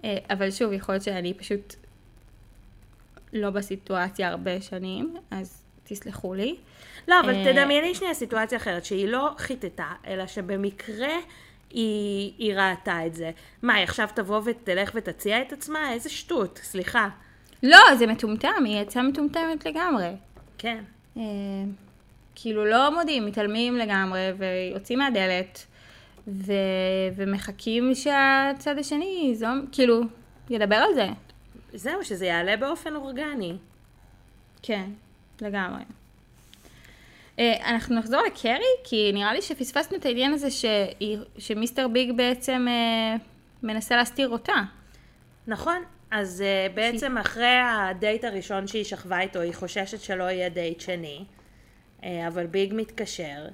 אה, 0.04 0.16
אבל 0.30 0.50
שוב, 0.50 0.72
יכול 0.72 0.94
להיות 0.94 1.04
שאני 1.04 1.34
פשוט 1.34 1.74
לא 3.32 3.50
בסיטואציה 3.50 4.28
הרבה 4.28 4.60
שנים, 4.60 5.16
אז 5.30 5.62
תסלחו 5.84 6.34
לי. 6.34 6.56
לא, 7.08 7.20
אבל 7.20 7.34
אה, 7.34 7.52
תדמייני 7.52 7.94
שנייה 7.94 8.14
סיטואציה 8.14 8.58
אחרת, 8.58 8.84
שהיא 8.84 9.08
לא 9.08 9.30
חיטטה, 9.38 9.92
אלא 10.06 10.26
שבמקרה 10.26 11.14
היא, 11.70 12.32
היא 12.38 12.54
ראתה 12.54 13.06
את 13.06 13.14
זה. 13.14 13.30
מה, 13.62 13.74
היא 13.74 13.84
עכשיו 13.84 14.08
תבוא 14.14 14.40
ותלך 14.44 14.90
ותציע 14.94 15.42
את 15.42 15.52
עצמה? 15.52 15.92
איזה 15.92 16.10
שטות, 16.10 16.60
סליחה. 16.62 17.08
לא, 17.62 17.94
זה 17.98 18.06
מטומטם, 18.06 18.64
היא 18.64 18.80
יצאה 18.80 19.02
מטומטמת 19.02 19.66
לגמרי. 19.66 20.10
כן. 20.58 20.84
אה, 21.16 21.22
כאילו 22.34 22.64
לא 22.64 22.94
מודים, 22.98 23.26
מתעלמים 23.26 23.76
לגמרי 23.76 24.30
ויוצאים 24.38 24.98
מהדלת 24.98 25.66
ו... 26.28 26.52
ומחכים 27.16 27.94
שהצד 27.94 28.78
השני 28.78 29.20
ייזום, 29.24 29.66
כאילו, 29.72 30.00
ידבר 30.50 30.76
על 30.76 30.94
זה. 30.94 31.06
זהו, 31.74 32.04
שזה 32.04 32.26
יעלה 32.26 32.56
באופן 32.56 32.94
אורגני. 32.96 33.56
כן, 34.62 34.90
לגמרי. 35.40 35.82
אה, 37.38 37.70
אנחנו 37.70 37.96
נחזור 37.96 38.20
לקרי, 38.26 38.58
כי 38.84 39.10
נראה 39.14 39.32
לי 39.34 39.42
שפספסנו 39.42 39.96
את 39.96 40.06
העניין 40.06 40.32
הזה 40.32 40.50
שהיא- 40.50 41.18
שמיסטר 41.38 41.88
ביג 41.88 42.12
בעצם 42.16 42.66
אה, 42.68 43.16
מנסה 43.62 43.96
להסתיר 43.96 44.28
אותה. 44.28 44.54
נכון, 45.46 45.82
אז 46.10 46.44
uh, 46.70 46.72
בעצם 46.74 47.18
אחרי 47.18 47.56
הדייט 47.64 48.24
הראשון 48.24 48.66
שהיא 48.66 48.84
שכבה 48.84 49.20
איתו, 49.20 49.40
היא 49.40 49.54
חוששת 49.54 50.00
שלא 50.00 50.24
יהיה 50.24 50.48
דייט 50.48 50.80
שני, 50.80 51.24
אבל 52.02 52.46
ביג 52.46 52.72
מתקשר, 52.76 53.46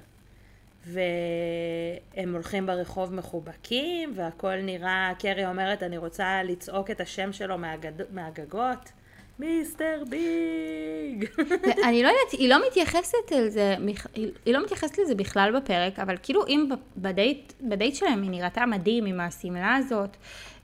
והם 0.85 2.33
הולכים 2.33 2.65
ברחוב 2.65 3.13
מחובקים, 3.13 4.11
והכל 4.15 4.55
נראה, 4.55 5.11
קרי 5.19 5.45
אומרת, 5.45 5.83
אני 5.83 5.97
רוצה 5.97 6.43
לצעוק 6.43 6.91
את 6.91 7.01
השם 7.01 7.33
שלו 7.33 7.57
מהגד... 7.57 7.93
מהגגות. 8.11 8.91
מיסטר 9.39 10.03
ביג! 10.09 11.29
אני 11.87 12.03
לא 12.03 12.07
יודעת, 12.07 12.31
היא 12.31 12.49
לא 12.49 12.67
מתייחסת 12.67 13.31
אל 13.31 13.49
זה, 13.49 13.75
היא 14.13 14.31
היא 14.45 14.53
לא 14.53 14.63
מתייחסת 14.63 14.97
לזה 14.97 15.15
בכלל 15.15 15.59
בפרק, 15.59 15.99
אבל 15.99 16.15
כאילו 16.23 16.47
אם 16.47 16.69
בדייט, 16.97 17.53
בדייט 17.61 17.95
שלהם 17.95 18.21
היא 18.21 18.31
נראתה 18.31 18.65
מדהים 18.65 19.05
עם 19.05 19.19
השמלה 19.19 19.75
הזאת, 19.75 20.17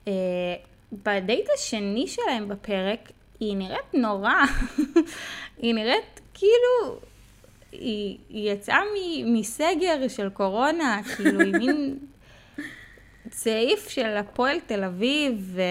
אה, 0.08 0.14
בדייט 0.92 1.46
השני 1.56 2.08
שלהם 2.08 2.48
בפרק 2.48 3.00
היא 3.40 3.58
נראית 3.58 3.94
נורא, 3.94 4.34
היא 5.62 5.74
נראית 5.74 6.22
כאילו, 6.34 7.00
היא, 7.72 8.18
היא 8.30 8.52
יצאה 8.52 8.80
מ- 8.80 9.34
מסגר 9.40 10.08
של 10.08 10.30
קורונה, 10.30 11.02
כאילו 11.16 11.40
היא 11.42 11.54
מין 11.54 11.98
צעיף 13.30 13.90
של 13.90 14.18
הפועל 14.18 14.60
תל 14.60 14.84
אביב, 14.84 15.34
ו, 15.56 15.62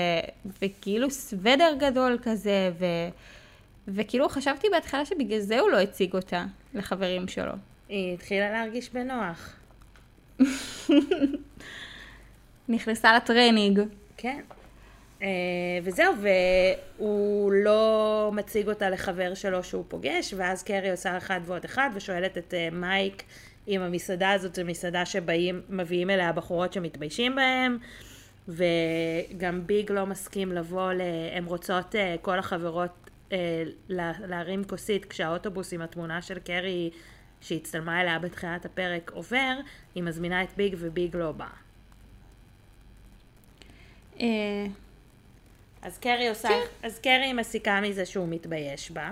וכאילו 0.63 1.11
סוודר 1.11 1.75
גדול 1.79 2.19
כזה, 2.23 2.71
ו... 2.79 2.85
וכאילו 3.89 4.29
חשבתי 4.29 4.69
בהתחלה 4.73 5.05
שבגלל 5.05 5.41
זה 5.41 5.61
הוא 5.61 5.71
לא 5.71 5.77
הציג 5.77 6.15
אותה 6.15 6.45
לחברים 6.75 7.29
שלו. 7.29 7.53
היא 7.89 8.15
התחילה 8.15 8.51
להרגיש 8.51 8.91
בנוח. 8.91 9.57
נכנסה 12.69 13.17
לטרנינג. 13.17 13.81
כן. 14.17 14.41
אה, 15.23 15.29
וזהו, 15.83 16.15
והוא 16.99 17.53
לא 17.53 18.31
מציג 18.35 18.69
אותה 18.69 18.91
לחבר 18.91 19.35
שלו 19.35 19.65
שהוא 19.65 19.85
פוגש, 19.89 20.35
ואז 20.37 20.63
קרי 20.63 20.91
עושה 20.91 21.17
אחד 21.17 21.41
ועוד 21.45 21.65
אחד, 21.65 21.91
ושואלת 21.95 22.39
את 22.39 22.55
אה, 22.55 22.69
מייק 22.73 23.23
אם 23.69 23.81
המסעדה 23.81 24.31
הזאת 24.31 24.55
זו 24.55 24.65
מסעדה 24.65 25.07
שבאים, 25.07 25.63
מביאים 25.69 26.11
אליה 26.11 26.33
בחורות 26.33 26.73
שמתביישים 26.73 27.35
בהם, 27.37 27.79
וגם 28.49 29.67
ביג 29.67 29.93
לא 29.93 30.07
מסכים 30.07 30.53
לבוא, 30.53 30.93
ל... 30.93 31.01
הן 31.33 31.45
רוצות 31.45 31.97
אה, 31.97 32.15
כל 32.23 32.39
החברות 32.39 32.91
לה- 33.89 34.13
להרים 34.27 34.65
כוסית 34.65 35.05
כשהאוטובוס 35.05 35.73
עם 35.73 35.83
התמונה 35.83 36.23
של 36.23 36.39
קרי 36.39 36.91
שהצטלמה 37.41 38.01
אליה 38.01 38.19
בתחילת 38.19 38.65
הפרק 38.65 39.11
עובר, 39.15 39.55
היא 39.95 40.03
מזמינה 40.03 40.43
את 40.43 40.49
ביג 40.57 40.77
וביג 40.79 41.17
לא 41.17 41.33
בא. 41.33 41.47
אה, 45.87 45.91
אז 45.91 45.99
קרי 45.99 46.29
עושה, 46.29 46.49
אז 46.83 46.99
קרי 46.99 47.33
מסיקה 47.33 47.81
מזה 47.81 48.07
שהוא 48.07 48.29
מתבייש 48.29 48.91
בה, 48.91 49.11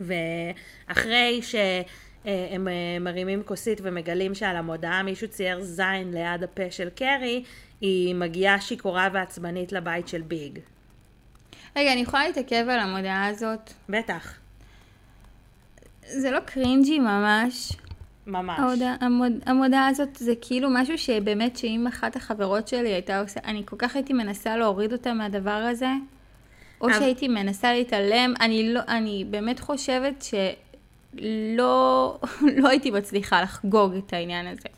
ואחרי 0.00 1.40
שהם 1.42 2.68
אה, 2.68 2.98
מרימים 3.00 3.42
כוסית 3.42 3.80
ומגלים 3.82 4.34
שעל 4.34 4.56
המודעה 4.56 5.02
מישהו 5.02 5.28
צייר 5.28 5.60
זין 5.60 6.10
ליד 6.12 6.42
הפה 6.42 6.70
של 6.70 6.88
קרי, 6.90 7.44
היא 7.80 8.14
מגיעה 8.14 8.60
שיכורה 8.60 9.08
ועצבנית 9.12 9.72
לבית 9.72 10.08
של 10.08 10.22
ביג. 10.22 10.58
רגע, 11.76 11.92
אני 11.92 12.00
יכולה 12.00 12.26
להתעכב 12.26 12.66
על 12.68 12.80
המודעה 12.80 13.26
הזאת? 13.26 13.72
בטח, 13.88 14.34
זה 16.02 16.30
לא 16.30 16.40
קרינג'י 16.40 16.98
ממש. 16.98 17.72
ממש. 18.28 18.58
ההודעה, 18.58 18.96
המוד, 19.00 19.32
המודעה 19.46 19.88
הזאת 19.88 20.16
זה 20.16 20.32
כאילו 20.40 20.68
משהו 20.70 20.98
שבאמת 20.98 21.56
שאם 21.56 21.86
אחת 21.88 22.16
החברות 22.16 22.68
שלי 22.68 22.88
הייתה 22.92 23.20
עושה, 23.20 23.40
אני 23.44 23.62
כל 23.66 23.76
כך 23.78 23.96
הייתי 23.96 24.12
מנסה 24.12 24.56
להוריד 24.56 24.92
אותה 24.92 25.12
מהדבר 25.12 25.50
הזה, 25.50 25.88
או 26.80 26.86
אבל- 26.86 26.98
שהייתי 26.98 27.28
מנסה 27.28 27.72
להתעלם, 27.72 28.34
אני 28.40 28.72
לא, 28.74 28.80
אני 28.88 29.24
באמת 29.30 29.60
חושבת 29.60 30.24
שלא 31.14 32.18
לא 32.62 32.68
הייתי 32.68 32.90
מצליחה 32.90 33.42
לחגוג 33.42 33.94
את 33.94 34.12
העניין 34.12 34.46
הזה. 34.46 34.68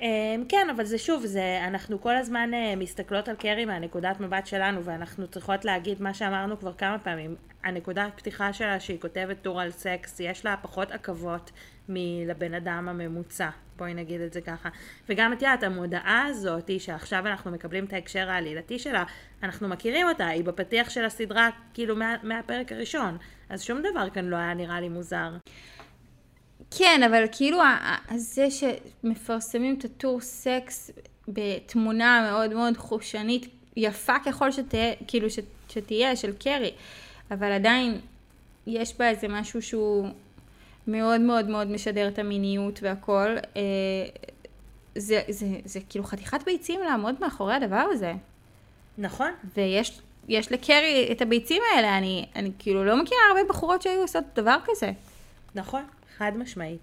אמ, 0.00 0.44
כן, 0.48 0.66
אבל 0.76 0.84
זה 0.84 0.98
שוב, 0.98 1.26
זה, 1.26 1.60
אנחנו 1.66 2.00
כל 2.00 2.16
הזמן 2.16 2.54
אה, 2.54 2.76
מסתכלות 2.76 3.28
על 3.28 3.36
קרי 3.36 3.64
מהנקודת 3.64 4.20
מבט 4.20 4.46
שלנו, 4.46 4.84
ואנחנו 4.84 5.28
צריכות 5.28 5.64
להגיד 5.64 6.02
מה 6.02 6.14
שאמרנו 6.14 6.58
כבר 6.58 6.72
כמה 6.72 6.98
פעמים. 6.98 7.36
הנקודת 7.64 8.12
פתיחה 8.16 8.52
שלה 8.52 8.80
שהיא 8.80 9.00
כותבת 9.00 9.36
טור 9.42 9.60
על 9.60 9.70
סקס, 9.70 10.20
יש 10.20 10.44
לה 10.44 10.56
פחות 10.62 10.90
עכבות 10.90 11.50
מלבן 11.88 12.54
אדם 12.54 12.88
הממוצע, 12.88 13.48
בואי 13.76 13.94
נגיד 13.94 14.20
את 14.20 14.32
זה 14.32 14.40
ככה. 14.40 14.68
וגם 15.08 15.32
את 15.32 15.42
יודעת, 15.42 15.62
המודעה 15.62 16.26
הזאת, 16.26 16.70
שעכשיו 16.78 17.26
אנחנו 17.26 17.50
מקבלים 17.50 17.84
את 17.84 17.92
ההקשר 17.92 18.30
העלילתי 18.30 18.78
שלה, 18.78 19.04
אנחנו 19.42 19.68
מכירים 19.68 20.08
אותה, 20.08 20.26
היא 20.26 20.44
בפתיח 20.44 20.90
של 20.90 21.04
הסדרה, 21.04 21.48
כאילו 21.74 21.96
מה, 21.96 22.14
מהפרק 22.22 22.72
הראשון. 22.72 23.18
אז 23.48 23.62
שום 23.62 23.82
דבר 23.90 24.10
כאן 24.10 24.24
לא 24.24 24.36
היה 24.36 24.54
נראה 24.54 24.80
לי 24.80 24.88
מוזר. 24.88 25.30
כן, 26.70 27.00
אבל 27.06 27.24
כאילו 27.32 27.58
זה 28.16 28.46
שמפרסמים 28.50 29.76
את 29.78 29.84
הטור 29.84 30.20
סקס 30.20 30.90
בתמונה 31.28 32.28
מאוד 32.30 32.54
מאוד 32.54 32.76
חושנית, 32.76 33.46
יפה 33.76 34.18
ככל 34.26 34.52
שתהיה, 34.52 34.94
כאילו 35.06 35.30
ש, 35.30 35.38
שתהיה, 35.68 36.16
של 36.16 36.32
קרי, 36.32 36.72
אבל 37.30 37.52
עדיין 37.52 38.00
יש 38.66 38.98
בה 38.98 39.08
איזה 39.08 39.28
משהו 39.28 39.62
שהוא 39.62 40.08
מאוד 40.86 41.20
מאוד 41.20 41.48
מאוד 41.48 41.70
משדר 41.70 42.08
את 42.08 42.18
המיניות 42.18 42.78
והכל. 42.82 43.36
אה, 43.56 43.62
זה, 44.94 45.22
זה, 45.28 45.46
זה 45.64 45.80
כאילו 45.88 46.04
חתיכת 46.04 46.42
ביצים 46.44 46.80
לעמוד 46.80 47.14
מאחורי 47.20 47.54
הדבר 47.54 47.84
הזה. 47.92 48.12
נכון? 48.98 49.30
ויש 49.56 50.00
יש 50.28 50.52
לקרי 50.52 51.08
את 51.12 51.22
הביצים 51.22 51.62
האלה, 51.74 51.98
אני, 51.98 52.26
אני 52.36 52.50
כאילו 52.58 52.84
לא 52.84 53.02
מכירה 53.02 53.20
הרבה 53.28 53.40
בחורות 53.48 53.82
שהיו 53.82 54.00
עושות 54.00 54.24
דבר 54.34 54.56
כזה. 54.66 54.92
נכון, 55.54 55.82
חד 56.18 56.32
משמעית. 56.36 56.80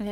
אמ, 0.00 0.06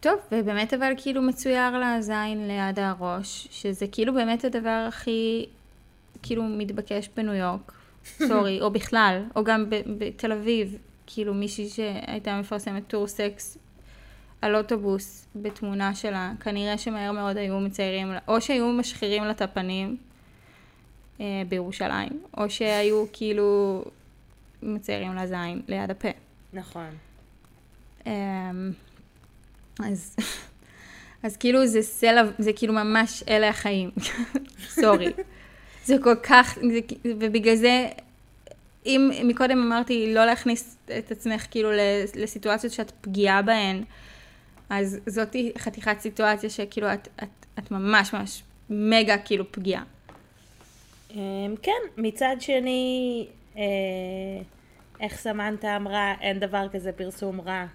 טוב, 0.00 0.14
ובאמת 0.32 0.74
אבל 0.74 0.92
כאילו 0.96 1.22
מצויר 1.22 1.78
לה 1.78 1.96
זין 2.00 2.48
ליד 2.48 2.78
הראש, 2.78 3.48
שזה 3.50 3.86
כאילו 3.92 4.14
באמת 4.14 4.44
הדבר 4.44 4.84
הכי 4.88 5.46
כאילו 6.22 6.42
מתבקש 6.42 7.08
בניו 7.16 7.34
יורק, 7.34 7.72
סורי, 8.04 8.60
או 8.60 8.70
בכלל, 8.70 9.22
או 9.36 9.44
גם 9.44 9.64
בתל 9.98 10.32
אביב, 10.32 10.78
כאילו 11.06 11.34
מישהי 11.34 11.68
שהייתה 11.68 12.40
מפרסמת 12.40 12.82
טור 12.86 13.06
סקס 13.06 13.58
על 14.42 14.56
אוטובוס 14.56 15.26
בתמונה 15.36 15.94
שלה, 15.94 16.32
כנראה 16.40 16.78
שמהר 16.78 17.12
מאוד 17.12 17.36
היו 17.36 17.60
מציירים 17.60 18.12
לה, 18.12 18.18
או 18.28 18.40
שהיו 18.40 18.66
משחירים 18.66 19.24
לה 19.24 19.30
את 19.30 19.42
הפנים 19.42 19.96
אה, 21.20 21.42
בירושלים, 21.48 22.22
או 22.36 22.50
שהיו 22.50 23.04
כאילו 23.12 23.84
מציירים 24.62 25.14
לה 25.14 25.26
זין 25.26 25.62
ליד 25.68 25.90
הפה. 25.90 26.08
נכון. 26.52 26.90
אמ, 28.06 28.12
אז, 29.84 30.16
אז 31.24 31.36
כאילו 31.36 31.66
זה 31.66 31.82
סלע, 31.82 32.22
זה 32.38 32.52
כאילו 32.52 32.72
ממש 32.72 33.22
אלה 33.28 33.48
החיים, 33.48 33.90
סורי. 34.80 35.12
זה 35.84 35.96
כל 36.02 36.14
כך, 36.22 36.58
זה, 36.72 36.80
ובגלל 37.04 37.54
זה, 37.54 37.88
אם 38.86 39.10
מקודם 39.24 39.62
אמרתי 39.62 40.14
לא 40.14 40.24
להכניס 40.24 40.76
את 40.98 41.10
עצמך 41.10 41.46
כאילו 41.50 41.70
לסיטואציות 42.14 42.72
שאת 42.72 42.92
פגיעה 43.00 43.42
בהן, 43.42 43.84
אז 44.70 44.98
זאתי 45.06 45.52
חתיכת 45.58 46.00
סיטואציה 46.00 46.50
שכאילו 46.50 46.92
את, 46.92 47.08
את, 47.22 47.46
את 47.58 47.70
ממש 47.70 48.14
ממש 48.14 48.42
מגה 48.70 49.18
כאילו 49.18 49.52
פגיעה. 49.52 49.82
אמ, 51.10 51.54
כן, 51.62 51.72
מצד 51.96 52.36
שני, 52.40 53.26
איך 55.00 55.16
סמנתה 55.16 55.76
אמרה, 55.76 56.14
אין 56.20 56.38
דבר 56.40 56.68
כזה 56.72 56.92
פרסום 56.92 57.40
רע. 57.40 57.66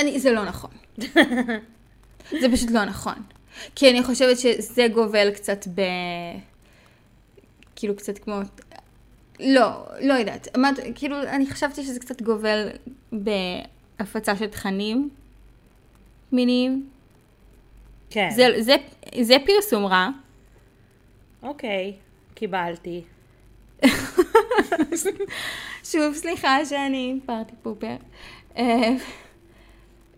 אני, 0.00 0.20
זה 0.20 0.32
לא 0.32 0.44
נכון. 0.44 0.70
זה 2.40 2.52
פשוט 2.52 2.70
לא 2.70 2.84
נכון. 2.84 3.14
כי 3.74 3.90
אני 3.90 4.02
חושבת 4.02 4.38
שזה 4.38 4.86
גובל 4.94 5.30
קצת 5.30 5.68
ב... 5.74 5.80
כאילו 7.76 7.96
קצת 7.96 8.18
כמו... 8.18 8.40
לא, 9.40 9.86
לא 10.00 10.14
יודעת. 10.14 10.48
אמרת, 10.56 10.74
כאילו, 10.94 11.22
אני 11.22 11.46
חשבתי 11.46 11.82
שזה 11.82 12.00
קצת 12.00 12.22
גובל 12.22 12.68
בהפצה 13.12 14.36
של 14.36 14.46
תכנים 14.46 15.10
מיניים. 16.32 16.88
כן. 18.10 18.30
זה, 18.36 18.46
זה, 18.58 18.76
זה 19.20 19.36
פרסום 19.46 19.86
רע. 19.86 20.08
אוקיי, 21.46 21.92
קיבלתי. 22.34 23.02
שוב, 25.90 26.14
סליחה 26.14 26.64
שאני 26.64 27.20
פארטי 27.26 27.52
פופר. 27.62 27.96
אה, 28.56 28.92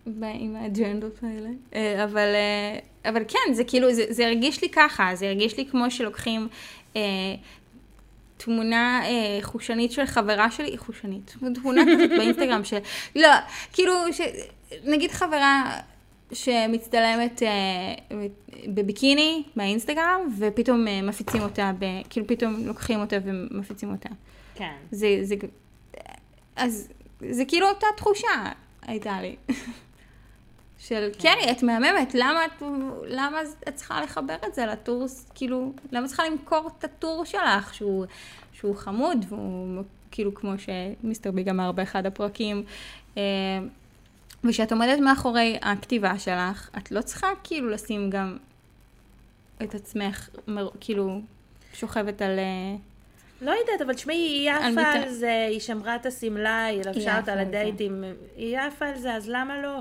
ב- 0.07 0.23
עם 0.39 0.55
האג'נדות 0.55 1.19
האלה. 1.23 1.49
אה, 1.75 2.03
אבל, 2.03 2.35
אה, 2.35 2.79
אבל 3.11 3.23
כן, 3.27 3.53
זה 3.53 3.63
כאילו, 3.63 3.93
זה, 3.93 4.05
זה 4.09 4.25
הרגיש 4.25 4.61
לי 4.61 4.69
ככה, 4.69 5.11
זה 5.13 5.27
הרגיש 5.27 5.57
לי 5.57 5.65
כמו 5.65 5.91
שלוקחים 5.91 6.47
אה, 6.95 7.01
תמונה 8.37 9.01
אה, 9.05 9.39
חושנית 9.41 9.91
של 9.91 10.05
חברה 10.05 10.51
שלי, 10.51 10.77
חושנית, 10.77 11.35
תמונה 11.53 11.81
כזאת 11.81 12.09
באינסטגרם 12.09 12.63
של, 12.63 12.77
לא, 13.15 13.29
כאילו, 13.73 13.93
ש, 14.11 14.21
נגיד 14.85 15.11
חברה 15.11 15.79
שמצטלמת 16.33 17.43
אה, 17.43 18.17
בביקיני 18.67 19.43
באינסטגרם, 19.55 20.21
ופתאום 20.39 20.87
אה, 20.87 21.01
מפיצים 21.01 21.41
אותה, 21.41 21.71
ב, 21.79 21.85
כאילו 22.09 22.27
פתאום 22.27 22.55
לוקחים 22.65 22.99
אותה 22.99 23.15
ומפיצים 23.23 23.91
אותה. 23.91 24.09
כן. 24.55 24.73
זה, 24.91 25.19
זה, 25.21 25.35
אז 26.55 26.87
זה 27.29 27.45
כאילו 27.47 27.69
אותה 27.69 27.87
תחושה 27.97 28.51
הייתה 28.81 29.21
לי. 29.21 29.35
של 30.79 31.09
כן. 31.19 31.35
קרי, 31.35 31.51
את 31.51 31.63
מהממת, 31.63 32.13
למה 32.13 32.39
למה 33.07 33.41
את 33.67 33.75
צריכה 33.75 34.01
לחבר 34.01 34.35
את 34.47 34.55
זה 34.55 34.65
לטור, 34.65 35.05
כאילו, 35.35 35.73
למה 35.91 36.05
את 36.05 36.07
צריכה 36.07 36.23
למכור 36.29 36.69
את 36.77 36.83
הטור 36.83 37.25
שלך, 37.25 37.73
שהוא, 37.73 38.05
שהוא 38.53 38.75
חמוד, 38.75 39.25
והוא 39.29 39.83
כאילו 40.11 40.33
כמו 40.35 40.51
שמיסטר 40.57 41.31
ביג 41.31 41.49
אמר 41.49 41.71
באחד 41.71 42.05
הפרקים, 42.05 42.63
ושאת 44.43 44.71
עומדת 44.71 44.99
מאחורי 44.99 45.57
הכתיבה 45.61 46.19
שלך, 46.19 46.69
את 46.77 46.91
לא 46.91 47.01
צריכה 47.01 47.27
כאילו 47.43 47.69
לשים 47.69 48.09
גם 48.09 48.37
את 49.63 49.75
עצמך, 49.75 50.29
מר- 50.47 50.69
כאילו, 50.79 51.21
שוכבת 51.73 52.21
על... 52.21 52.39
אה, 52.39 52.75
לא 53.41 53.51
יודעת, 53.51 53.81
אבל 53.85 53.93
תשמעי, 53.93 54.17
היא 54.17 54.51
על 54.51 54.57
עפה 54.57 54.69
מיטה. 54.69 54.91
על 54.91 55.09
זה, 55.09 55.45
היא 55.49 55.59
שמרה 55.59 55.95
את 55.95 56.05
השמלה, 56.05 56.65
היא 56.65 56.81
לבשה 56.85 57.19
אותה 57.19 57.33
על. 57.33 57.41
לדייטים, 57.41 58.03
היא 58.35 58.59
עפה 58.59 58.85
על 58.85 58.97
זה, 58.97 59.13
אז 59.13 59.29
למה 59.29 59.61
לא? 59.61 59.79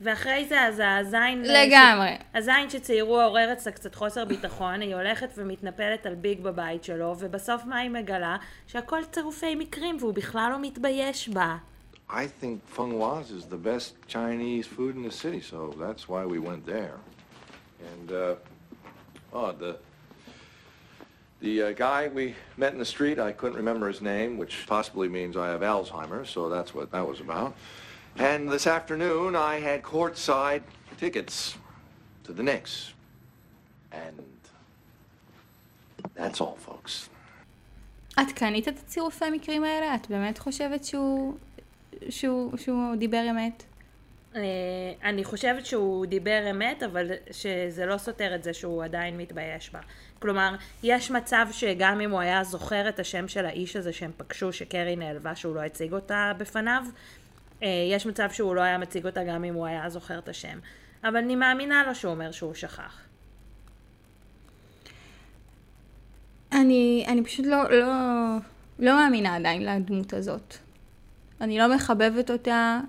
ואחרי 0.00 0.44
זה, 0.48 0.60
אז 0.60 0.82
הזין... 0.84 1.42
לגמרי. 1.42 2.16
הזין 2.34 2.70
שציירו 2.70 3.20
עורר 3.20 3.52
אצלה 3.52 3.72
קצת 3.72 3.94
חוסר 3.94 4.24
ביטחון, 4.24 4.80
היא 4.80 4.94
הולכת 4.94 5.28
ומתנפלת 5.36 6.06
על 6.06 6.14
ביג 6.14 6.40
בבית 6.40 6.84
שלו, 6.84 7.14
ובסוף 7.18 7.64
מה 7.64 7.78
היא 7.78 7.90
מגלה? 7.90 8.36
שהכל 8.66 9.04
צירופי 9.12 9.54
מקרים, 9.54 9.96
והוא 10.00 10.14
בכלל 10.14 10.48
לא 10.52 10.58
מתבייש 10.62 11.28
בה. 11.28 11.56
I 12.11 12.27
think 12.27 12.65
Feng 12.67 12.91
Hua's 12.91 13.31
is 13.31 13.45
the 13.45 13.57
best 13.57 13.95
Chinese 14.07 14.65
food 14.65 14.95
in 14.95 15.03
the 15.03 15.11
city, 15.11 15.41
so 15.41 15.75
that's 15.77 16.07
why 16.07 16.25
we 16.25 16.39
went 16.39 16.65
there. 16.65 16.97
And, 17.93 18.11
uh, 18.11 18.35
oh, 19.33 19.51
the, 19.51 19.77
the 21.41 21.63
uh, 21.63 21.71
guy 21.73 22.07
we 22.07 22.33
met 22.55 22.71
in 22.71 22.79
the 22.79 22.85
street, 22.85 23.19
I 23.19 23.33
couldn't 23.33 23.57
remember 23.57 23.87
his 23.87 24.01
name, 24.01 24.37
which 24.37 24.65
possibly 24.67 25.09
means 25.09 25.35
I 25.35 25.49
have 25.49 25.61
Alzheimer's, 25.61 26.29
so 26.29 26.47
that's 26.49 26.73
what 26.73 26.91
that 26.91 27.05
was 27.05 27.19
about. 27.19 27.55
And 28.17 28.49
this 28.49 28.65
afternoon, 28.67 29.35
I 29.35 29.59
had 29.59 29.83
courtside 29.83 30.63
tickets 30.97 31.55
to 32.23 32.33
the 32.33 32.41
Knicks. 32.41 32.93
And 33.91 34.23
that's 36.15 36.41
all, 36.41 36.57
folks. 36.57 37.09
את 38.21 38.31
קנית 38.31 38.67
את 38.67 38.79
הצירופי 38.79 39.25
המקרים 39.25 39.63
האלה? 39.63 39.95
את 39.95 40.07
באמת 40.09 40.37
חושבת 40.37 40.83
שהוא, 40.83 41.37
שהוא, 42.10 42.56
שהוא 42.56 42.96
דיבר 42.96 43.26
אמת? 43.30 43.62
אה, 44.36 44.40
אני 45.04 45.24
חושבת 45.24 45.66
שהוא 45.66 46.06
דיבר 46.06 46.50
אמת, 46.50 46.82
אבל 46.82 47.10
שזה 47.30 47.86
לא 47.86 47.98
סותר 47.98 48.34
את 48.34 48.42
זה 48.42 48.52
שהוא 48.52 48.84
עדיין 48.84 49.16
מתבייש 49.16 49.70
בה. 49.72 49.80
כלומר, 50.18 50.54
יש 50.82 51.10
מצב 51.10 51.46
שגם 51.52 52.00
אם 52.00 52.10
הוא 52.10 52.20
היה 52.20 52.44
זוכר 52.44 52.88
את 52.88 52.98
השם 52.98 53.28
של 53.28 53.46
האיש 53.46 53.76
הזה 53.76 53.92
שהם 53.92 54.10
פגשו, 54.16 54.52
שקרי 54.52 54.96
נעלבה 54.96 55.36
שהוא 55.36 55.54
לא 55.54 55.60
הציג 55.60 55.92
אותה 55.92 56.32
בפניו, 56.38 56.82
אה, 57.62 57.68
יש 57.90 58.06
מצב 58.06 58.30
שהוא 58.30 58.54
לא 58.54 58.60
היה 58.60 58.78
מציג 58.78 59.06
אותה 59.06 59.24
גם 59.24 59.44
אם 59.44 59.54
הוא 59.54 59.66
היה 59.66 59.88
זוכר 59.88 60.18
את 60.18 60.28
השם. 60.28 60.58
אבל 61.04 61.16
אני 61.16 61.36
מאמינה 61.36 61.84
לו 61.86 61.94
שהוא 61.94 62.12
אומר 62.12 62.32
שהוא 62.32 62.54
שכח. 62.54 63.00
אני, 66.52 67.04
אני 67.08 67.24
פשוט 67.24 67.46
לא, 67.46 67.70
לא, 67.70 67.86
לא 68.78 68.96
מאמינה 68.96 69.36
עדיין 69.36 69.66
לדמות 69.66 70.12
הזאת. 70.12 70.56
אני 71.42 71.58
לא 71.58 71.74
מחבבת 71.74 72.30
אותה. 72.30 72.80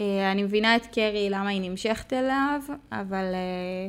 אה, 0.00 0.32
אני 0.32 0.42
מבינה 0.42 0.76
את 0.76 0.86
קרי, 0.86 1.28
למה 1.30 1.48
היא 1.48 1.70
נמשכת 1.70 2.12
אליו, 2.12 2.60
אבל, 2.92 3.24
אה, 3.34 3.88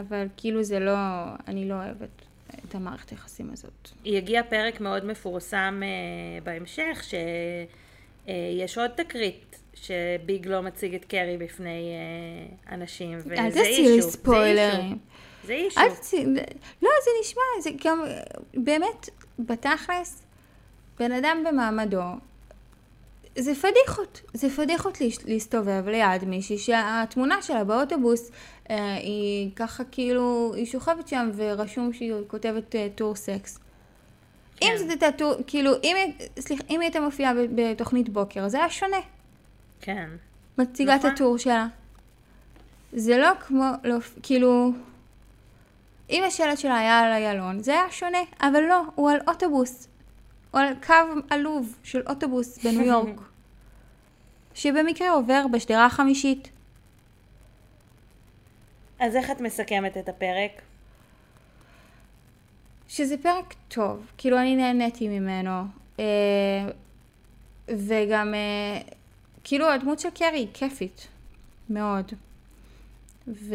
אבל 0.00 0.26
כאילו 0.36 0.62
זה 0.62 0.78
לא, 0.78 0.96
אני 1.48 1.68
לא 1.68 1.74
אוהבת 1.74 2.08
את 2.68 2.74
המערכת 2.74 3.10
היחסים 3.10 3.50
הזאת. 3.52 3.90
יגיע 4.04 4.42
פרק 4.42 4.80
מאוד 4.80 5.04
מפורסם 5.04 5.80
אה, 5.82 5.88
בהמשך, 6.44 7.04
שיש 8.26 8.78
עוד 8.78 8.90
תקרית 8.90 9.60
שביג 9.74 10.46
לא 10.46 10.60
מציג 10.60 10.94
את 10.94 11.04
קרי 11.04 11.36
בפני 11.38 11.94
אנשים, 12.70 13.18
וזה 13.18 13.34
אל 13.34 13.46
אישו. 13.46 13.58
תעשי 13.58 13.82
לי 13.82 14.02
זה 14.02 14.10
ספוילרים. 14.10 14.98
זה 15.44 15.52
אישו. 15.52 15.80
אל 15.80 15.94
תצאי, 15.94 16.24
לא, 16.82 16.90
זה 17.04 17.10
נשמע, 17.20 17.42
זה 17.60 17.70
גם, 17.84 18.02
באמת, 18.54 19.08
בתכלס, 19.38 20.22
בן 20.98 21.12
אדם 21.12 21.44
במעמדו, 21.48 22.02
זה 23.38 23.52
פדיחות, 23.54 24.20
זה 24.34 24.50
פדיחות 24.50 24.98
להסתובב 25.24 25.88
ליד 25.88 26.24
מישהי 26.24 26.58
שהתמונה 26.58 27.42
שלה 27.42 27.64
באוטובוס 27.64 28.30
אה, 28.70 28.94
היא 28.94 29.50
ככה 29.56 29.84
כאילו, 29.84 30.52
היא 30.56 30.66
שוכבת 30.66 31.08
שם 31.08 31.30
ורשום 31.36 31.92
שהיא 31.92 32.12
כותבת 32.26 32.74
אה, 32.74 32.88
טור 32.94 33.16
סקס. 33.16 33.58
אם 34.62 34.68
כן. 34.68 34.76
זאת 34.78 34.88
הייתה 34.90 35.12
טור, 35.18 35.34
כאילו, 35.46 35.72
אם 35.84 35.96
היא, 35.96 36.28
סליחה, 36.38 36.64
אם 36.70 36.80
היא 36.80 36.86
הייתה 36.86 37.00
מופיעה 37.00 37.32
בתוכנית 37.54 38.08
בוקר, 38.08 38.48
זה 38.48 38.58
היה 38.58 38.70
שונה. 38.70 39.00
כן. 39.80 40.10
מציגה 40.58 40.94
את 40.94 40.98
נכון. 40.98 41.10
הטור 41.10 41.38
שלה. 41.38 41.66
זה 42.92 43.18
לא 43.18 43.30
כמו, 43.46 43.70
לא, 43.84 43.96
כאילו, 44.22 44.72
אם 46.10 46.24
השלט 46.26 46.58
שלה 46.58 46.78
היה 46.78 46.98
על 46.98 47.12
איילון, 47.12 47.62
זה 47.62 47.72
היה 47.72 47.90
שונה, 47.90 48.18
אבל 48.40 48.60
לא, 48.60 48.82
הוא 48.94 49.10
על 49.10 49.18
אוטובוס. 49.28 49.88
הוא 50.50 50.60
על 50.60 50.74
קו 50.86 50.94
עלוב 51.30 51.76
של 51.82 52.02
אוטובוס 52.06 52.64
בניו 52.64 52.82
יורק. 52.82 53.20
שבמקרה 54.54 55.10
עובר 55.10 55.46
בשדרה 55.52 55.86
החמישית. 55.86 56.50
אז 58.98 59.16
איך 59.16 59.30
את 59.30 59.40
מסכמת 59.40 59.96
את 59.96 60.08
הפרק? 60.08 60.62
שזה 62.88 63.16
פרק 63.22 63.54
טוב, 63.68 64.06
כאילו 64.18 64.38
אני 64.38 64.56
נהניתי 64.56 65.08
ממנו. 65.08 65.62
אה, 66.00 66.04
וגם, 67.68 68.34
אה, 68.34 68.80
כאילו 69.44 69.70
הדמות 69.70 70.00
של 70.00 70.10
קרי 70.10 70.28
היא 70.38 70.48
כיפית, 70.54 71.08
מאוד. 71.70 72.12
ו... 73.28 73.54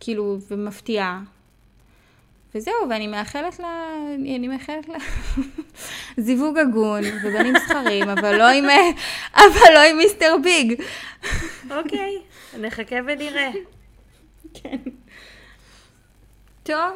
כאילו, 0.00 0.38
ומפתיעה. 0.50 1.22
וזהו, 2.56 2.74
ואני 2.90 3.06
מאחלת 3.06 3.58
לה, 3.58 3.88
אני 4.14 4.48
מאחלת 4.48 4.88
לה 4.88 4.98
זיווג 6.16 6.58
הגון 6.58 7.02
ובנים 7.24 7.54
זכרים, 7.58 8.08
אבל 8.08 8.36
לא 8.36 8.48
עם, 8.48 8.64
אבל 9.34 9.72
לא 9.74 9.78
עם 9.90 9.96
מיסטר 9.96 10.36
ביג. 10.42 10.82
אוקיי, 11.70 12.18
נחכה 12.58 12.96
ונראה. 13.06 13.50
טוב, 16.62 16.92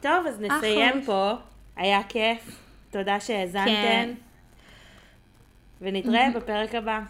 טוב, 0.00 0.26
אז 0.28 0.40
נסיים 0.40 0.88
אחלה. 0.88 1.06
פה. 1.06 1.32
היה 1.76 2.02
כיף. 2.08 2.60
תודה 2.90 3.20
שהאזנתם. 3.20 3.70
כן. 3.70 4.14
ונתראה 5.80 6.28
בפרק 6.34 6.74
הבא. 6.74 7.00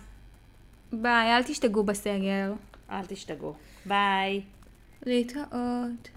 ביי, 0.93 1.37
אל 1.37 1.43
תשתגעו 1.43 1.85
בסגר. 1.85 2.53
אל 2.91 3.07
תשתגעו. 3.07 3.55
ביי. 3.87 4.43
להתראות. 5.07 6.16